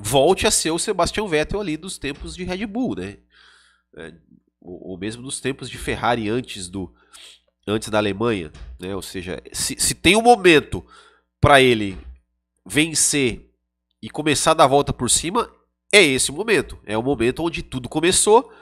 volte 0.00 0.46
a 0.46 0.50
ser 0.50 0.70
o 0.70 0.78
Sebastian 0.78 1.26
Vettel 1.26 1.60
ali 1.60 1.76
dos 1.76 1.98
tempos 1.98 2.34
de 2.34 2.44
Red 2.44 2.66
Bull, 2.66 2.96
né? 2.96 3.18
É, 3.96 4.14
ou, 4.60 4.96
mesmo 4.96 5.22
dos 5.22 5.40
tempos 5.40 5.68
de 5.68 5.76
Ferrari 5.76 6.28
antes 6.28 6.68
do 6.68 6.92
antes 7.66 7.88
da 7.88 7.98
Alemanha, 7.98 8.50
né? 8.80 8.94
Ou 8.94 9.02
seja, 9.02 9.40
se, 9.52 9.78
se 9.78 9.94
tem 9.94 10.16
um 10.16 10.22
momento 10.22 10.84
para 11.40 11.60
ele 11.60 11.98
vencer 12.64 13.50
e 14.00 14.10
começar 14.10 14.52
a 14.52 14.54
dar 14.54 14.64
a 14.64 14.68
volta 14.68 14.92
por 14.92 15.10
cima, 15.10 15.50
é 15.92 16.02
esse 16.02 16.30
o 16.30 16.34
momento. 16.34 16.78
É 16.84 16.96
o 16.96 17.02
momento 17.02 17.42
onde 17.44 17.62
tudo 17.62 17.88
começou. 17.88 18.52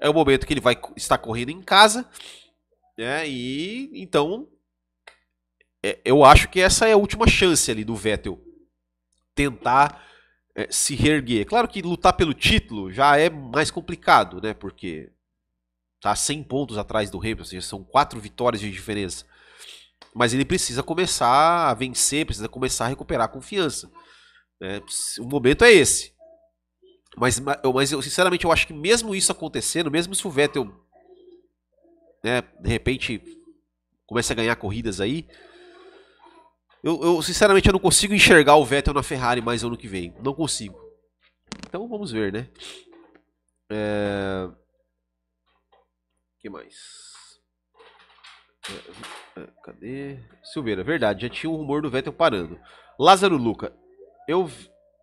É 0.00 0.10
o 0.10 0.14
momento 0.14 0.46
que 0.46 0.52
ele 0.52 0.60
vai 0.60 0.76
estar 0.96 1.16
correndo 1.16 1.50
em 1.50 1.62
casa. 1.62 2.08
Né? 2.98 3.28
E 3.28 3.90
então 3.94 4.48
eu 6.04 6.24
acho 6.24 6.48
que 6.48 6.60
essa 6.60 6.86
é 6.88 6.92
a 6.92 6.96
última 6.96 7.26
chance 7.26 7.70
ali 7.70 7.84
do 7.84 7.96
Vettel 7.96 8.40
tentar 9.34 10.02
é, 10.54 10.68
se 10.70 10.94
reerguer. 10.94 11.46
Claro 11.46 11.66
que 11.66 11.82
lutar 11.82 12.12
pelo 12.12 12.34
título 12.34 12.92
já 12.92 13.16
é 13.16 13.28
mais 13.30 13.70
complicado, 13.70 14.40
né? 14.40 14.54
Porque 14.54 15.10
tá 16.00 16.14
100 16.14 16.44
pontos 16.44 16.78
atrás 16.78 17.10
do 17.10 17.18
Hamilton, 17.18 17.42
ou 17.42 17.46
seja, 17.46 17.66
são 17.66 17.84
quatro 17.84 18.20
vitórias 18.20 18.60
de 18.60 18.70
diferença. 18.70 19.24
Mas 20.14 20.34
ele 20.34 20.44
precisa 20.44 20.82
começar 20.82 21.70
a 21.70 21.74
vencer, 21.74 22.26
precisa 22.26 22.48
começar 22.48 22.84
a 22.84 22.88
recuperar 22.88 23.26
a 23.26 23.28
confiança. 23.28 23.90
Né? 24.60 24.80
O 25.18 25.24
momento 25.24 25.64
é 25.64 25.72
esse. 25.72 26.12
Mas, 27.16 27.40
mas 27.40 27.92
eu, 27.92 28.00
sinceramente, 28.02 28.44
eu 28.44 28.52
acho 28.52 28.66
que 28.66 28.72
mesmo 28.72 29.14
isso 29.14 29.32
acontecendo, 29.32 29.90
mesmo 29.90 30.14
se 30.14 30.26
o 30.26 30.30
Vettel, 30.30 30.72
né, 32.22 32.42
de 32.60 32.68
repente, 32.68 33.22
comece 34.06 34.32
a 34.32 34.36
ganhar 34.36 34.56
corridas 34.56 35.00
aí, 35.00 35.26
eu, 36.82 37.00
eu, 37.02 37.22
sinceramente 37.22 37.68
eu 37.68 37.72
não 37.72 37.80
consigo 37.80 38.12
enxergar 38.12 38.56
o 38.56 38.64
Vettel 38.64 38.92
na 38.92 39.02
Ferrari 39.02 39.40
mais 39.40 39.62
ano 39.62 39.76
que 39.76 39.86
vem. 39.86 40.14
Não 40.22 40.34
consigo. 40.34 40.78
Então 41.66 41.88
vamos 41.88 42.10
ver, 42.10 42.32
né? 42.32 42.48
É... 43.70 44.48
que 46.40 46.50
mais? 46.50 46.74
É, 48.68 49.40
é, 49.40 49.48
cadê? 49.62 50.18
Silveira, 50.42 50.84
verdade, 50.84 51.22
já 51.22 51.28
tinha 51.28 51.50
um 51.50 51.56
rumor 51.56 51.82
do 51.82 51.90
Vettel 51.90 52.12
parando. 52.12 52.58
Lázaro 52.98 53.36
Luca, 53.36 53.72
eu, 54.28 54.50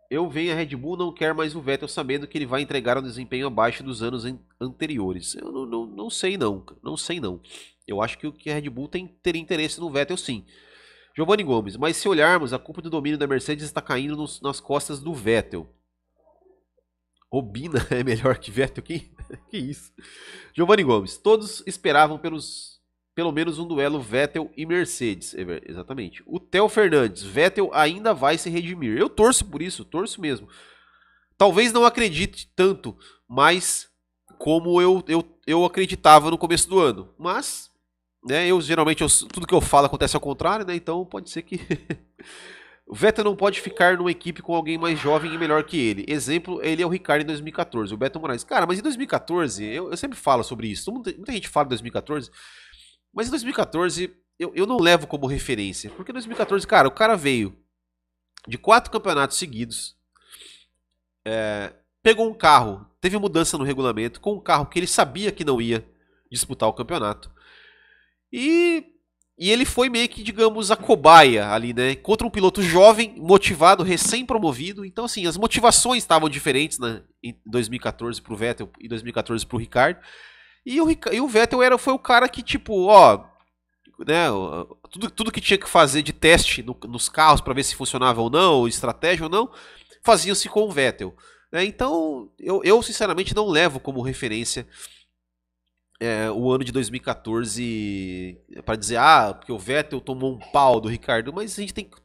eu 0.10 0.30
venho 0.30 0.52
a 0.52 0.56
Red 0.56 0.76
Bull 0.76 0.98
não 0.98 1.14
quer 1.14 1.34
mais 1.34 1.56
o 1.56 1.62
Vettel 1.62 1.88
sabendo 1.88 2.28
que 2.28 2.38
ele 2.38 2.46
vai 2.46 2.62
entregar 2.62 2.98
um 2.98 3.02
desempenho 3.02 3.48
abaixo 3.48 3.84
dos 3.84 4.04
anos 4.04 4.26
anteriores. 4.60 5.36
Eu 5.36 5.52
não, 5.52 5.66
não, 5.66 5.86
não 5.86 6.10
sei 6.10 6.38
não, 6.38 6.64
não 6.84 6.96
sei 6.96 7.20
não. 7.20 7.42
Eu 7.88 8.02
acho 8.02 8.18
que 8.18 8.28
o 8.28 8.34
que 8.34 8.50
a 8.50 8.56
Red 8.56 8.70
Bull 8.70 8.88
tem 8.88 9.08
ter 9.08 9.36
interesse 9.36 9.80
no 9.80 9.90
Vettel 9.90 10.18
sim. 10.18 10.46
Giovanni 11.20 11.44
Gomes, 11.44 11.76
mas 11.76 11.98
se 11.98 12.08
olharmos, 12.08 12.54
a 12.54 12.58
culpa 12.58 12.82
do 12.82 12.90
domínio 12.90 13.18
da 13.18 13.28
Mercedes 13.28 13.66
está 13.66 13.82
caindo 13.82 14.16
nos, 14.16 14.40
nas 14.40 14.62
costas 14.62 15.02
do 15.02 15.14
Vettel. 15.14 15.68
Obina 17.30 17.86
é 17.92 18.02
melhor 18.06 18.38
que 18.38 18.50
Vettel? 18.50 18.82
Que, 18.82 19.12
que 19.52 19.58
isso? 19.58 19.92
Giovanni 20.54 20.82
Gomes, 20.82 21.18
todos 21.18 21.62
esperavam 21.68 22.18
pelos 22.18 22.80
pelo 23.14 23.34
menos 23.34 23.60
um 23.60 23.68
duelo 23.68 24.00
Vettel 24.02 24.50
e 24.56 24.66
Mercedes. 24.66 25.36
É 25.36 25.42
exatamente. 25.68 26.24
O 26.26 26.40
Theo 26.40 26.70
Fernandes, 26.70 27.22
Vettel 27.22 27.70
ainda 27.74 28.14
vai 28.14 28.38
se 28.38 28.50
redimir. 28.50 28.98
Eu 28.98 29.10
torço 29.10 29.44
por 29.44 29.62
isso, 29.62 29.84
torço 29.84 30.22
mesmo. 30.22 30.48
Talvez 31.38 31.74
não 31.74 31.84
acredite 31.84 32.50
tanto, 32.56 32.98
mas 33.28 33.90
como 34.38 34.82
eu, 34.82 35.04
eu, 35.06 35.38
eu 35.46 35.66
acreditava 35.66 36.32
no 36.32 36.38
começo 36.38 36.70
do 36.70 36.80
ano. 36.80 37.14
Mas, 37.18 37.69
né, 38.24 38.48
eu 38.48 38.60
geralmente, 38.62 39.02
eu, 39.02 39.08
tudo 39.32 39.48
que 39.48 39.54
eu 39.54 39.62
falo 39.62 39.86
acontece 39.86 40.16
ao 40.16 40.22
contrário, 40.22 40.66
né? 40.66 40.76
Então 40.76 41.06
pode 41.06 41.30
ser 41.30 41.42
que. 41.42 41.60
o 42.86 42.96
Vettel 42.96 43.24
não 43.24 43.36
pode 43.36 43.62
ficar 43.62 43.98
numa 43.98 44.12
equipe 44.12 44.42
com 44.42 44.54
alguém 44.54 44.78
mais 44.78 45.00
jovem 45.00 45.34
e 45.34 45.38
melhor 45.38 45.64
que 45.64 45.78
ele. 45.78 46.06
Exemplo, 46.08 46.62
ele 46.62 46.82
é 46.82 46.86
o 46.86 46.90
Ricardo 46.90 47.22
em 47.22 47.28
2014, 47.28 47.94
o 47.94 47.98
Beto 47.98 48.20
Moraes. 48.20 48.44
Cara, 48.44 48.66
mas 48.66 48.80
em 48.80 48.82
2014, 48.82 49.64
eu, 49.64 49.92
eu 49.92 49.98
sempre 49.98 50.18
falo 50.18 50.44
sobre 50.44 50.68
isso. 50.68 50.92
Muita, 50.92 51.12
muita 51.12 51.32
gente 51.32 51.48
fala 51.48 51.68
em 51.68 51.70
2014. 51.70 52.30
Mas 53.14 53.28
em 53.28 53.32
2014, 53.32 54.14
eu, 54.38 54.52
eu 54.54 54.66
não 54.66 54.78
levo 54.78 55.08
como 55.08 55.26
referência. 55.26 55.90
Porque 55.92 56.12
em 56.12 56.14
2014, 56.14 56.66
cara, 56.68 56.88
o 56.88 56.92
cara 56.92 57.16
veio 57.16 57.58
de 58.48 58.58
quatro 58.58 58.92
campeonatos 58.92 59.38
seguidos. 59.38 59.96
É, 61.26 61.74
pegou 62.02 62.30
um 62.30 62.34
carro, 62.34 62.86
teve 63.00 63.18
mudança 63.18 63.58
no 63.58 63.64
regulamento, 63.64 64.20
com 64.20 64.34
um 64.34 64.40
carro 64.40 64.66
que 64.66 64.80
ele 64.80 64.88
sabia 64.88 65.32
que 65.32 65.44
não 65.44 65.62
ia 65.62 65.86
disputar 66.32 66.68
o 66.68 66.74
campeonato. 66.74 67.32
E, 68.32 68.84
e 69.38 69.50
ele 69.50 69.66
foi 69.66 69.90
meio 69.90 70.08
que, 70.10 70.22
digamos, 70.24 70.72
a 70.72 70.76
cobaia 70.76 71.50
ali, 71.50 71.74
né? 71.74 71.96
Contra 71.96 72.28
um 72.28 72.30
piloto 72.30 72.62
jovem, 72.62 73.16
motivado, 73.18 73.84
recém-promovido. 73.84 74.86
Então, 74.86 75.06
assim, 75.06 75.26
as 75.26 75.38
motivações 75.38 76.04
estavam 76.04 76.30
diferentes 76.30 76.78
né, 76.80 77.02
em 77.24 77.36
2014 77.46 78.22
para 78.22 78.34
o 78.34 78.38
Vettel 78.38 78.70
e 78.80 78.88
2014 78.88 79.46
para 79.46 79.56
o 79.56 79.60
Ricardo. 79.60 80.00
E 80.66 80.80
o, 80.82 80.88
e 81.12 81.22
o 81.22 81.28
Vettel 81.28 81.64
era, 81.64 81.78
foi 81.78 81.94
o 81.94 82.00
cara 82.00 82.28
que, 82.28 82.44
tipo, 82.44 82.86
ó, 82.88 83.26
né, 84.06 84.28
tudo, 84.92 85.10
tudo 85.10 85.32
que 85.32 85.42
tinha 85.42 85.58
que 85.58 85.70
fazer 85.70 86.02
de 86.02 86.14
teste 86.14 86.62
no, 86.62 86.78
nos 86.88 87.10
carros 87.10 87.42
para 87.42 87.54
ver 87.54 87.64
se 87.64 87.76
funcionava 87.76 88.22
ou 88.22 88.30
não, 88.30 88.68
estratégia 88.68 89.26
ou 89.26 89.30
não, 89.30 89.52
faziam-se 90.04 90.48
com 90.50 90.62
o 90.62 90.72
Vettel. 90.72 91.16
Né? 91.52 91.66
Então, 91.66 92.30
eu, 92.40 92.62
eu 92.64 92.82
sinceramente 92.84 93.36
não 93.36 93.48
levo 93.48 93.80
como 93.80 94.02
referência 94.02 94.68
é, 96.00 96.32
o 96.32 96.50
ano 96.50 96.64
de 96.64 96.72
2014 96.72 98.40
para 98.64 98.76
dizer, 98.76 98.98
ah, 98.98 99.34
porque 99.34 99.52
o 99.52 99.60
Vettel 99.60 100.00
tomou 100.00 100.34
um 100.34 100.40
pau 100.40 100.80
do 100.80 100.88
Ricardo, 100.88 101.34
mas 101.34 101.58
a 101.58 101.62
gente 101.62 101.74
tem 101.74 101.84
que 101.84 101.98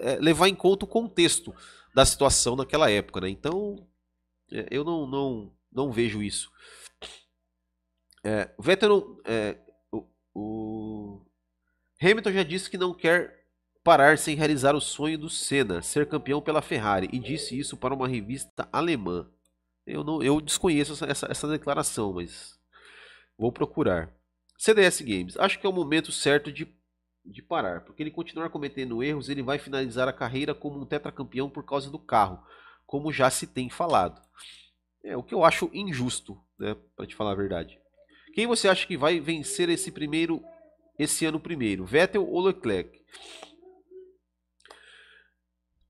é, 0.00 0.16
levar 0.16 0.48
em 0.48 0.54
conta 0.54 0.84
o 0.84 0.88
contexto 0.88 1.54
da 1.94 2.04
situação 2.04 2.56
naquela 2.56 2.90
época, 2.90 3.20
né? 3.20 3.28
Então, 3.28 3.86
é, 4.52 4.66
eu 4.70 4.82
não, 4.82 5.06
não, 5.06 5.52
não 5.72 5.92
vejo 5.92 6.20
isso. 6.22 6.50
É, 8.24 8.50
o 8.58 8.62
Vettel 8.62 9.20
é, 9.24 9.56
o, 9.92 10.06
o, 10.34 11.26
Hamilton 12.02 12.32
já 12.32 12.42
disse 12.42 12.68
que 12.68 12.76
não 12.76 12.92
quer 12.92 13.46
parar 13.82 14.18
sem 14.18 14.36
realizar 14.36 14.74
o 14.74 14.80
sonho 14.80 15.16
do 15.16 15.30
Senna, 15.30 15.80
ser 15.80 16.06
campeão 16.06 16.42
pela 16.42 16.60
Ferrari, 16.60 17.08
e 17.12 17.18
disse 17.18 17.58
isso 17.58 17.76
para 17.76 17.94
uma 17.94 18.08
revista 18.08 18.68
alemã. 18.72 19.30
Eu, 19.86 20.04
não, 20.04 20.22
eu 20.22 20.40
desconheço 20.40 20.92
essa, 20.92 21.06
essa, 21.06 21.26
essa 21.30 21.48
declaração, 21.48 22.12
mas 22.12 22.59
vou 23.40 23.50
procurar. 23.50 24.12
CDS 24.58 25.00
Games, 25.00 25.36
acho 25.38 25.58
que 25.58 25.66
é 25.66 25.68
o 25.68 25.72
momento 25.72 26.12
certo 26.12 26.52
de, 26.52 26.68
de 27.24 27.40
parar, 27.40 27.80
porque 27.80 28.02
ele 28.02 28.10
continuar 28.10 28.50
cometendo 28.50 29.02
erros, 29.02 29.30
ele 29.30 29.42
vai 29.42 29.58
finalizar 29.58 30.06
a 30.06 30.12
carreira 30.12 30.54
como 30.54 30.78
um 30.78 30.84
tetracampeão 30.84 31.48
por 31.48 31.64
causa 31.64 31.90
do 31.90 31.98
carro, 31.98 32.44
como 32.86 33.10
já 33.10 33.30
se 33.30 33.46
tem 33.46 33.70
falado. 33.70 34.20
É 35.02 35.16
o 35.16 35.22
que 35.22 35.34
eu 35.34 35.42
acho 35.42 35.70
injusto, 35.72 36.38
né, 36.58 36.76
para 36.94 37.06
te 37.06 37.16
falar 37.16 37.32
a 37.32 37.36
verdade. 37.36 37.80
Quem 38.34 38.46
você 38.46 38.68
acha 38.68 38.86
que 38.86 38.98
vai 38.98 39.18
vencer 39.18 39.70
esse 39.70 39.90
primeiro 39.90 40.44
esse 40.98 41.24
ano 41.24 41.40
primeiro, 41.40 41.86
Vettel 41.86 42.28
ou 42.28 42.42
Leclerc? 42.42 43.00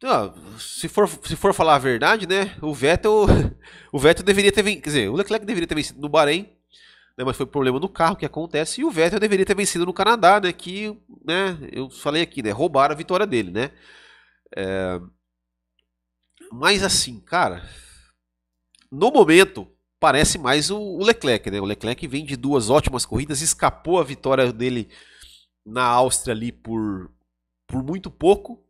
ah, 0.05 0.33
se, 0.57 0.89
for, 0.89 1.09
se 1.09 1.35
for 1.35 1.53
falar 1.53 1.75
a 1.75 1.79
verdade, 1.81 2.29
né? 2.29 2.57
O 2.63 2.73
Vettel, 2.73 3.27
o 3.93 3.99
Vettel 3.99 4.25
deveria 4.25 4.53
ter 4.53 4.63
vencido. 4.63 4.83
Quer 4.83 4.89
dizer, 4.91 5.09
o 5.11 5.15
Leclerc 5.15 5.45
deveria 5.45 5.67
ter 5.67 5.75
vencido 5.75 6.01
no 6.01 6.09
Bahrein, 6.09 6.49
né, 7.21 7.25
mas 7.25 7.37
foi 7.37 7.45
problema 7.45 7.79
no 7.79 7.89
carro 7.89 8.17
que 8.17 8.25
acontece. 8.25 8.81
E 8.81 8.85
o 8.85 8.91
Vettel 8.91 9.21
deveria 9.21 9.45
ter 9.45 9.55
vencido 9.55 9.85
no 9.85 9.93
Canadá, 9.93 10.41
né? 10.41 10.53
Que, 10.55 10.99
né? 11.23 11.59
Eu 11.71 11.91
falei 11.91 12.23
aqui, 12.23 12.43
né? 12.43 12.51
Roubaram 12.51 12.95
a 12.95 12.97
vitória 12.97 13.27
dele, 13.27 13.51
né? 13.51 13.71
É... 14.57 14.99
Mas 16.51 16.83
assim, 16.83 17.21
cara, 17.21 17.63
no 18.91 19.11
momento 19.11 19.69
parece 20.01 20.39
mais 20.39 20.71
o, 20.71 20.99
Leclerc, 20.99 21.51
né? 21.51 21.61
O 21.61 21.67
Leclerc 21.67 22.07
vem 22.09 22.25
de 22.25 22.37
duas 22.37 22.71
ótimas 22.71 23.05
corridas, 23.05 23.43
escapou 23.43 24.01
a 24.01 24.05
vitória 24.05 24.51
dele 24.51 24.89
na 25.65 25.85
Áustria 25.85 26.33
ali 26.35 26.51
por, 26.51 27.11
por 27.67 27.83
muito 27.83 28.11
pouco. 28.11 28.65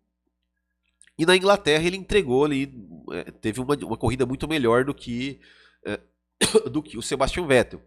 E 1.16 1.24
na 1.24 1.36
Inglaterra 1.36 1.84
ele 1.84 1.96
entregou 1.96 2.44
ali, 2.44 2.74
é, 3.12 3.30
teve 3.30 3.60
uma, 3.60 3.76
uma 3.76 3.96
corrida 3.96 4.26
muito 4.26 4.48
melhor 4.48 4.84
do 4.84 4.92
que, 4.92 5.40
é, 5.86 6.00
do 6.68 6.82
que 6.82 6.98
o 6.98 7.02
Sebastian 7.02 7.46
Vettel. 7.46 7.80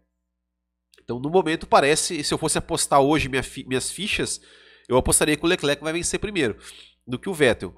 Então, 1.03 1.19
no 1.19 1.29
momento, 1.29 1.67
parece, 1.67 2.23
se 2.23 2.33
eu 2.33 2.37
fosse 2.37 2.57
apostar 2.57 3.01
hoje 3.01 3.29
minha 3.29 3.43
fi, 3.43 3.65
minhas 3.65 3.91
fichas, 3.91 4.41
eu 4.87 4.97
apostaria 4.97 5.35
que 5.35 5.43
o 5.43 5.47
Leclerc 5.47 5.83
vai 5.83 5.93
vencer 5.93 6.19
primeiro 6.19 6.57
do 7.05 7.19
que 7.19 7.29
o 7.29 7.33
Vettel. 7.33 7.75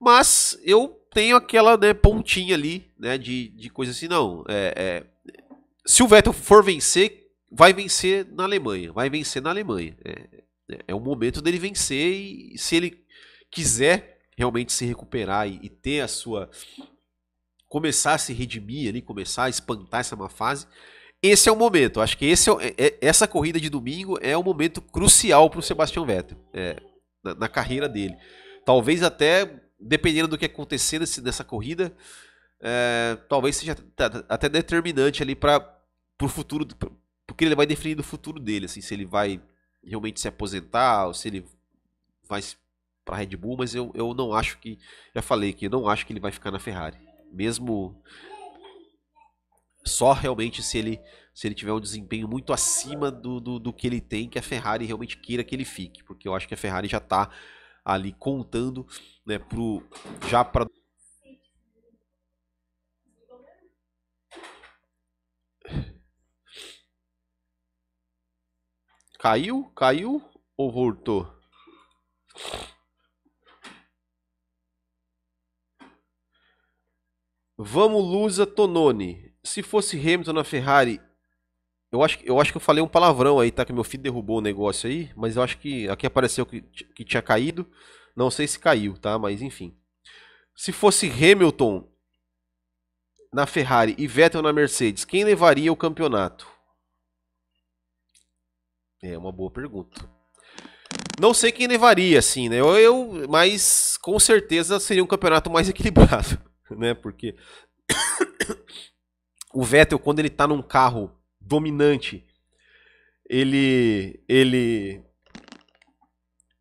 Mas 0.00 0.58
eu 0.62 0.88
tenho 1.12 1.36
aquela 1.36 1.76
né, 1.76 1.92
pontinha 1.92 2.54
ali 2.54 2.90
né, 2.98 3.18
de, 3.18 3.48
de 3.48 3.68
coisa 3.68 3.92
assim, 3.92 4.06
não. 4.06 4.44
É, 4.48 4.74
é, 4.76 5.32
se 5.84 6.02
o 6.02 6.08
Vettel 6.08 6.32
for 6.32 6.62
vencer, 6.62 7.28
vai 7.50 7.72
vencer 7.72 8.26
na 8.30 8.44
Alemanha. 8.44 8.92
Vai 8.92 9.10
vencer 9.10 9.42
na 9.42 9.50
Alemanha. 9.50 9.96
É, 10.04 10.10
é, 10.70 10.84
é 10.88 10.94
o 10.94 11.00
momento 11.00 11.42
dele 11.42 11.58
vencer 11.58 12.12
e 12.14 12.58
se 12.58 12.76
ele 12.76 13.04
quiser 13.50 14.20
realmente 14.36 14.72
se 14.72 14.84
recuperar 14.84 15.48
e, 15.48 15.58
e 15.62 15.68
ter 15.68 16.00
a 16.00 16.08
sua. 16.08 16.48
começar 17.68 18.14
a 18.14 18.18
se 18.18 18.32
redimir 18.32 18.88
ali, 18.88 19.02
começar 19.02 19.44
a 19.44 19.48
espantar 19.50 20.00
essa 20.00 20.14
má 20.14 20.28
fase, 20.28 20.66
esse 21.22 21.48
é 21.48 21.52
o 21.52 21.56
momento. 21.56 22.00
Acho 22.00 22.16
que 22.16 22.26
esse 22.26 22.50
é, 22.50 22.74
é, 22.76 22.98
essa 23.00 23.26
corrida 23.26 23.60
de 23.60 23.68
domingo 23.68 24.18
é 24.20 24.36
o 24.36 24.42
momento 24.42 24.80
crucial 24.80 25.50
para 25.50 25.60
o 25.60 25.62
Sebastian 25.62 26.04
Vettel 26.04 26.38
é, 26.52 26.80
na, 27.22 27.34
na, 27.34 27.48
carreira 27.48 27.88
dele. 27.88 28.16
Talvez 28.64 29.02
até, 29.02 29.60
dependendo 29.78 30.28
do 30.28 30.38
que 30.38 30.44
acontecer 30.44 30.98
nesse, 30.98 31.20
nessa 31.20 31.42
corrida, 31.42 31.92
é, 32.60 33.16
talvez 33.28 33.56
seja 33.56 33.76
até 34.28 34.48
determinante 34.48 35.22
ali 35.22 35.34
para 35.34 35.76
o 36.22 36.28
futuro, 36.28 36.66
porque 37.26 37.44
ele 37.44 37.54
vai 37.54 37.66
definir 37.66 37.98
o 37.98 38.04
futuro 38.04 38.40
dele, 38.40 38.66
assim, 38.66 38.80
se 38.80 38.94
ele 38.94 39.04
vai 39.04 39.40
realmente 39.84 40.20
se 40.20 40.28
aposentar 40.28 41.06
ou 41.06 41.14
se 41.14 41.28
ele 41.28 41.44
vai 42.28 42.42
para 43.04 43.16
Red 43.16 43.36
Bull, 43.36 43.56
mas 43.56 43.74
eu, 43.74 43.90
eu 43.94 44.12
não 44.12 44.34
acho 44.34 44.58
que, 44.58 44.78
já 45.14 45.22
falei 45.22 45.52
que 45.52 45.66
eu 45.66 45.70
não 45.70 45.88
acho 45.88 46.04
que 46.04 46.12
ele 46.12 46.20
vai 46.20 46.30
ficar 46.30 46.50
na 46.50 46.58
Ferrari, 46.58 46.98
mesmo 47.32 47.96
só 49.84 50.12
realmente 50.12 50.62
se 50.62 50.78
ele, 50.78 51.00
se 51.34 51.46
ele 51.46 51.54
tiver 51.54 51.72
um 51.72 51.80
desempenho 51.80 52.28
muito 52.28 52.52
acima 52.52 53.10
do, 53.10 53.40
do, 53.40 53.58
do, 53.58 53.72
que 53.72 53.86
ele 53.86 54.00
tem, 54.00 54.28
que 54.28 54.38
a 54.38 54.42
Ferrari 54.42 54.84
realmente 54.84 55.16
queira 55.16 55.44
que 55.44 55.54
ele 55.54 55.64
fique. 55.64 56.04
Porque 56.04 56.28
eu 56.28 56.34
acho 56.34 56.46
que 56.46 56.54
a 56.54 56.56
Ferrari 56.56 56.88
já 56.88 56.98
está 56.98 57.30
ali 57.84 58.12
contando 58.12 58.86
né, 59.24 59.38
pro, 59.38 59.82
já 60.28 60.44
para. 60.44 60.66
Caiu? 69.18 69.64
Caiu 69.74 70.22
ou 70.56 70.70
voltou? 70.70 71.36
Vamos 77.56 78.04
Lusa 78.04 78.46
Tononi 78.46 79.27
se 79.48 79.62
fosse 79.62 79.98
Hamilton 79.98 80.32
na 80.32 80.44
Ferrari, 80.44 81.00
eu 81.90 82.02
acho, 82.02 82.18
eu 82.22 82.40
acho 82.40 82.52
que 82.52 82.58
eu 82.58 82.60
falei 82.60 82.82
um 82.82 82.88
palavrão 82.88 83.40
aí, 83.40 83.50
tá? 83.50 83.64
Que 83.64 83.72
meu 83.72 83.84
filho 83.84 84.02
derrubou 84.02 84.38
o 84.38 84.42
negócio 84.42 84.88
aí, 84.88 85.10
mas 85.16 85.36
eu 85.36 85.42
acho 85.42 85.58
que 85.58 85.88
aqui 85.88 86.06
apareceu 86.06 86.44
que, 86.44 86.60
que 86.60 87.04
tinha 87.04 87.22
caído. 87.22 87.66
Não 88.14 88.30
sei 88.30 88.46
se 88.46 88.58
caiu, 88.58 88.96
tá? 88.98 89.18
Mas 89.18 89.40
enfim. 89.40 89.76
Se 90.54 90.72
fosse 90.72 91.08
Hamilton 91.08 91.88
na 93.32 93.46
Ferrari 93.46 93.94
e 93.98 94.06
Vettel 94.06 94.42
na 94.42 94.52
Mercedes, 94.52 95.04
quem 95.04 95.24
levaria 95.24 95.72
o 95.72 95.76
campeonato? 95.76 96.46
É 99.02 99.16
uma 99.16 99.32
boa 99.32 99.50
pergunta. 99.50 100.08
Não 101.20 101.32
sei 101.32 101.52
quem 101.52 101.66
levaria, 101.66 102.18
assim, 102.18 102.48
né? 102.48 102.60
Eu, 102.60 102.76
eu, 102.78 103.28
mas 103.28 103.96
com 103.98 104.18
certeza 104.18 104.78
seria 104.78 105.02
um 105.02 105.06
campeonato 105.06 105.50
mais 105.50 105.68
equilibrado, 105.70 106.38
né? 106.70 106.92
Porque 106.92 107.34
o 109.52 109.62
Vettel, 109.64 109.98
quando 109.98 110.18
ele 110.18 110.30
tá 110.30 110.46
num 110.46 110.62
carro 110.62 111.12
dominante, 111.40 112.26
ele. 113.28 114.22
ele. 114.28 115.02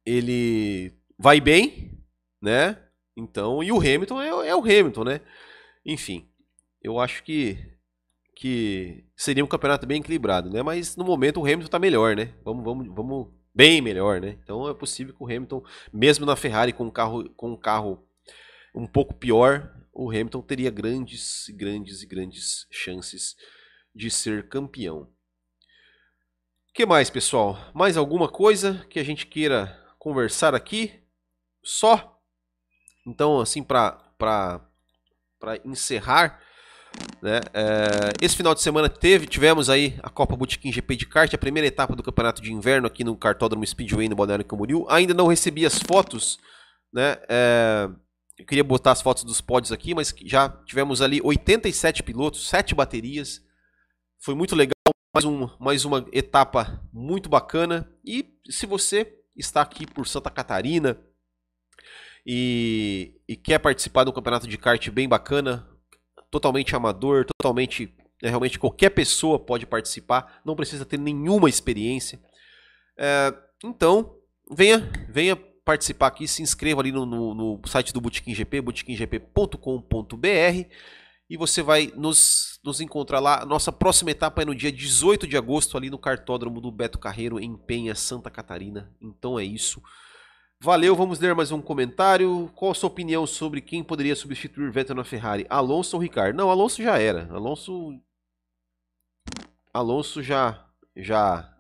ele 0.06 0.94
vai 1.18 1.42
bem, 1.42 2.00
né? 2.42 2.78
Então, 3.16 3.64
e 3.64 3.72
o 3.72 3.80
Hamilton 3.80 4.22
é, 4.22 4.50
é 4.50 4.56
o 4.56 4.62
Hamilton, 4.62 5.04
né? 5.04 5.22
Enfim, 5.86 6.30
eu 6.82 7.00
acho 7.00 7.24
que 7.24 7.58
que 8.40 9.04
seria 9.16 9.44
um 9.44 9.48
campeonato 9.48 9.88
bem 9.88 10.00
equilibrado, 10.00 10.48
né? 10.52 10.62
Mas 10.62 10.96
no 10.96 11.04
momento 11.04 11.40
o 11.40 11.44
Hamilton 11.44 11.70
tá 11.70 11.80
melhor, 11.80 12.16
né? 12.16 12.36
Vamos, 12.46 12.64
vamos, 12.64 12.88
vamos 12.94 13.28
bem 13.54 13.82
melhor, 13.82 14.22
né? 14.22 14.38
Então 14.44 14.70
é 14.70 14.74
possível 14.76 15.16
que 15.16 15.24
o 15.24 15.26
Hamilton, 15.26 15.64
mesmo 15.92 16.24
na 16.24 16.36
Ferrari 16.36 16.72
com 16.72 16.84
um 16.86 16.92
carro 16.92 17.28
com 17.32 17.54
um 17.54 17.58
carro 17.58 18.08
um 18.76 18.86
pouco 18.86 19.16
pior, 19.16 19.74
o 19.98 20.12
Hamilton 20.12 20.42
teria 20.44 20.70
grandes, 20.70 21.48
grandes 21.50 22.04
e 22.04 22.06
grandes 22.06 22.68
chances 22.70 23.36
de 23.96 24.12
ser 24.12 24.48
campeão. 24.48 25.10
O 26.70 26.74
que 26.74 26.86
mais, 26.86 27.10
pessoal? 27.10 27.58
Mais 27.74 27.98
alguma 27.98 28.30
coisa 28.30 28.86
que 28.92 29.00
a 29.00 29.04
gente 29.04 29.26
queira 29.26 29.84
conversar 29.98 30.54
aqui? 30.54 30.94
Só? 31.64 32.22
Então, 33.08 33.40
assim, 33.40 33.64
para 33.64 34.62
encerrar, 35.66 36.44
né, 37.20 37.40
é, 37.52 38.14
esse 38.22 38.38
final 38.38 38.54
de 38.54 38.62
semana 38.62 38.88
teve, 38.88 39.26
tivemos 39.26 39.68
aí 39.68 40.00
a 40.04 40.12
Copa 40.12 40.36
Botequim 40.36 40.72
GP 40.72 40.96
de 40.96 41.08
kart, 41.08 41.34
a 41.34 41.38
primeira 41.40 41.68
etapa 41.68 41.96
do 41.96 42.04
campeonato 42.04 42.40
de 42.40 42.54
inverno 42.54 42.86
aqui 42.86 43.04
no 43.04 43.18
Cartódromo 43.18 43.66
Speedway 43.66 44.08
no 44.08 44.16
Balneário 44.16 44.46
Camboriú. 44.46 44.86
Ainda 44.90 45.16
não 45.16 45.26
recebi 45.26 45.66
as 45.66 45.80
fotos, 45.80 46.38
né? 46.94 47.18
É, 47.28 47.90
eu 48.38 48.46
queria 48.46 48.64
botar 48.64 48.92
as 48.92 49.02
fotos 49.02 49.24
dos 49.24 49.42
pódios 49.42 49.72
aqui, 49.72 49.96
mas 49.96 50.14
já 50.26 50.50
tivemos 50.66 51.02
ali 51.02 51.20
87 51.24 52.04
pilotos, 52.04 52.48
7 52.48 52.76
baterias. 52.76 53.44
Foi 54.20 54.36
muito 54.36 54.56
legal, 54.56 54.74
mais, 55.14 55.26
um, 55.26 55.50
mais 55.60 55.86
uma 55.86 56.06
etapa 56.12 56.88
muito 56.94 57.28
bacana. 57.28 57.92
E 58.06 58.38
se 58.48 58.68
você 58.68 59.12
está 59.36 59.62
aqui 59.62 59.88
por 59.88 60.08
Santa 60.08 60.30
Catarina 60.30 61.00
e, 62.26 63.20
e 63.28 63.36
quer 63.36 63.58
participar 63.58 64.04
de 64.04 64.12
um 64.12 64.14
campeonato 64.14 64.48
de 64.48 64.58
kart 64.58 64.88
bem 64.92 65.10
bacana, 65.10 65.68
totalmente 66.30 66.76
amador, 66.76 67.26
totalmente. 67.26 67.94
É, 68.22 68.30
realmente 68.30 68.58
qualquer 68.58 68.90
pessoa 68.90 69.38
pode 69.38 69.68
participar, 69.68 70.42
não 70.44 70.56
precisa 70.56 70.86
ter 70.86 70.98
nenhuma 70.98 71.50
experiência. 71.50 72.20
É, 72.98 73.34
então, 73.64 74.20
venha, 74.52 74.80
venha 75.08 75.38
participar 75.68 76.08
aqui, 76.08 76.26
se 76.30 76.42
inscreva 76.42 76.80
ali 76.80 76.94
no, 76.94 77.06
no, 77.06 77.34
no 77.34 77.62
site 77.68 77.92
do 77.92 78.00
Botequim 78.00 78.34
GP, 78.34 78.62
botequimgp.com.br 78.62 80.70
e 81.30 81.36
você 81.36 81.62
vai 81.62 81.92
nos, 81.94 82.58
nos 82.64 82.80
encontrar 82.80 83.20
lá. 83.20 83.46
Nossa 83.46 83.70
próxima 83.70 84.12
etapa 84.12 84.42
é 84.42 84.46
no 84.46 84.56
dia 84.56 84.72
18 84.72 85.28
de 85.28 85.36
agosto, 85.36 85.76
ali 85.76 85.90
no 85.90 86.00
cartódromo 86.00 86.62
do 86.62 86.72
Beto 86.72 86.98
Carreiro, 86.98 87.38
em 87.38 87.58
Penha, 87.58 87.94
Santa 87.96 88.32
Catarina. 88.32 88.96
Então 89.02 89.38
é 89.38 89.44
isso. 89.44 89.84
Valeu, 90.58 90.96
vamos 90.96 91.20
ler 91.20 91.36
mais 91.36 91.52
um 91.52 91.62
comentário. 91.62 92.50
Qual 92.56 92.72
a 92.72 92.74
sua 92.74 92.88
opinião 92.88 93.28
sobre 93.28 93.60
quem 93.60 93.84
poderia 93.84 94.16
substituir 94.16 94.72
Vettel 94.72 94.96
na 94.96 95.04
Ferrari? 95.04 95.46
Alonso 95.50 95.98
ou 95.98 96.02
Ricardo? 96.02 96.38
Não, 96.38 96.50
Alonso 96.50 96.82
já 96.82 96.98
era. 96.98 97.30
Alonso. 97.30 98.02
Alonso 99.74 100.24
já. 100.24 100.66
Já. 100.96 101.54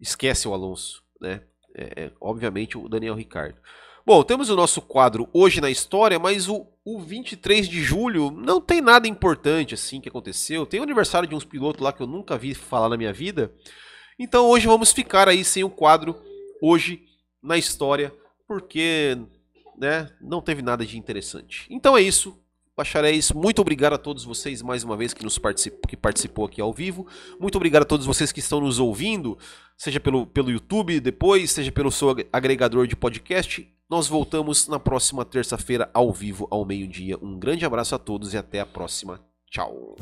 Esquece 0.00 0.48
o 0.48 0.54
Alonso, 0.54 1.04
né? 1.20 1.42
É, 1.76 2.04
é, 2.04 2.12
obviamente, 2.20 2.78
o 2.78 2.88
Daniel 2.88 3.14
Ricardo. 3.14 3.56
Bom, 4.04 4.22
temos 4.22 4.48
o 4.48 4.56
nosso 4.56 4.80
quadro 4.80 5.28
Hoje 5.32 5.60
na 5.60 5.68
História, 5.68 6.18
mas 6.18 6.48
o, 6.48 6.66
o 6.84 7.00
23 7.00 7.68
de 7.68 7.82
julho 7.82 8.30
não 8.30 8.60
tem 8.60 8.80
nada 8.80 9.06
importante 9.06 9.74
assim 9.74 10.00
que 10.00 10.08
aconteceu. 10.08 10.64
Tem 10.64 10.80
o 10.80 10.84
aniversário 10.84 11.28
de 11.28 11.34
uns 11.34 11.44
pilotos 11.44 11.82
lá 11.82 11.92
que 11.92 12.00
eu 12.00 12.06
nunca 12.06 12.38
vi 12.38 12.54
falar 12.54 12.88
na 12.88 12.96
minha 12.96 13.12
vida. 13.12 13.52
Então 14.18 14.46
hoje 14.46 14.66
vamos 14.66 14.92
ficar 14.92 15.28
aí 15.28 15.44
sem 15.44 15.64
o 15.64 15.70
quadro 15.70 16.16
Hoje 16.62 17.02
na 17.42 17.58
História, 17.58 18.14
porque 18.48 19.18
né, 19.76 20.08
não 20.20 20.40
teve 20.40 20.62
nada 20.62 20.86
de 20.86 20.96
interessante. 20.96 21.66
Então 21.68 21.96
é 21.96 22.00
isso. 22.00 22.40
Bacharéis, 22.76 23.32
muito 23.32 23.62
obrigado 23.62 23.94
a 23.94 23.98
todos 23.98 24.22
vocês 24.22 24.60
mais 24.60 24.84
uma 24.84 24.98
vez 24.98 25.14
que 25.14 25.24
nos 25.24 25.38
participou, 25.38 25.80
que 25.88 25.96
participou 25.96 26.44
aqui 26.44 26.60
ao 26.60 26.74
vivo. 26.74 27.06
Muito 27.40 27.56
obrigado 27.56 27.84
a 27.84 27.86
todos 27.86 28.04
vocês 28.04 28.30
que 28.30 28.40
estão 28.40 28.60
nos 28.60 28.78
ouvindo, 28.78 29.38
seja 29.78 29.98
pelo, 29.98 30.26
pelo 30.26 30.50
YouTube 30.50 31.00
depois, 31.00 31.50
seja 31.50 31.72
pelo 31.72 31.90
seu 31.90 32.14
agregador 32.30 32.86
de 32.86 32.94
podcast. 32.94 33.66
Nós 33.88 34.08
voltamos 34.08 34.68
na 34.68 34.78
próxima 34.78 35.24
terça-feira 35.24 35.88
ao 35.94 36.12
vivo 36.12 36.46
ao 36.50 36.66
meio-dia. 36.66 37.16
Um 37.22 37.38
grande 37.38 37.64
abraço 37.64 37.94
a 37.94 37.98
todos 37.98 38.34
e 38.34 38.36
até 38.36 38.60
a 38.60 38.66
próxima. 38.66 39.20
Tchau. 39.50 39.96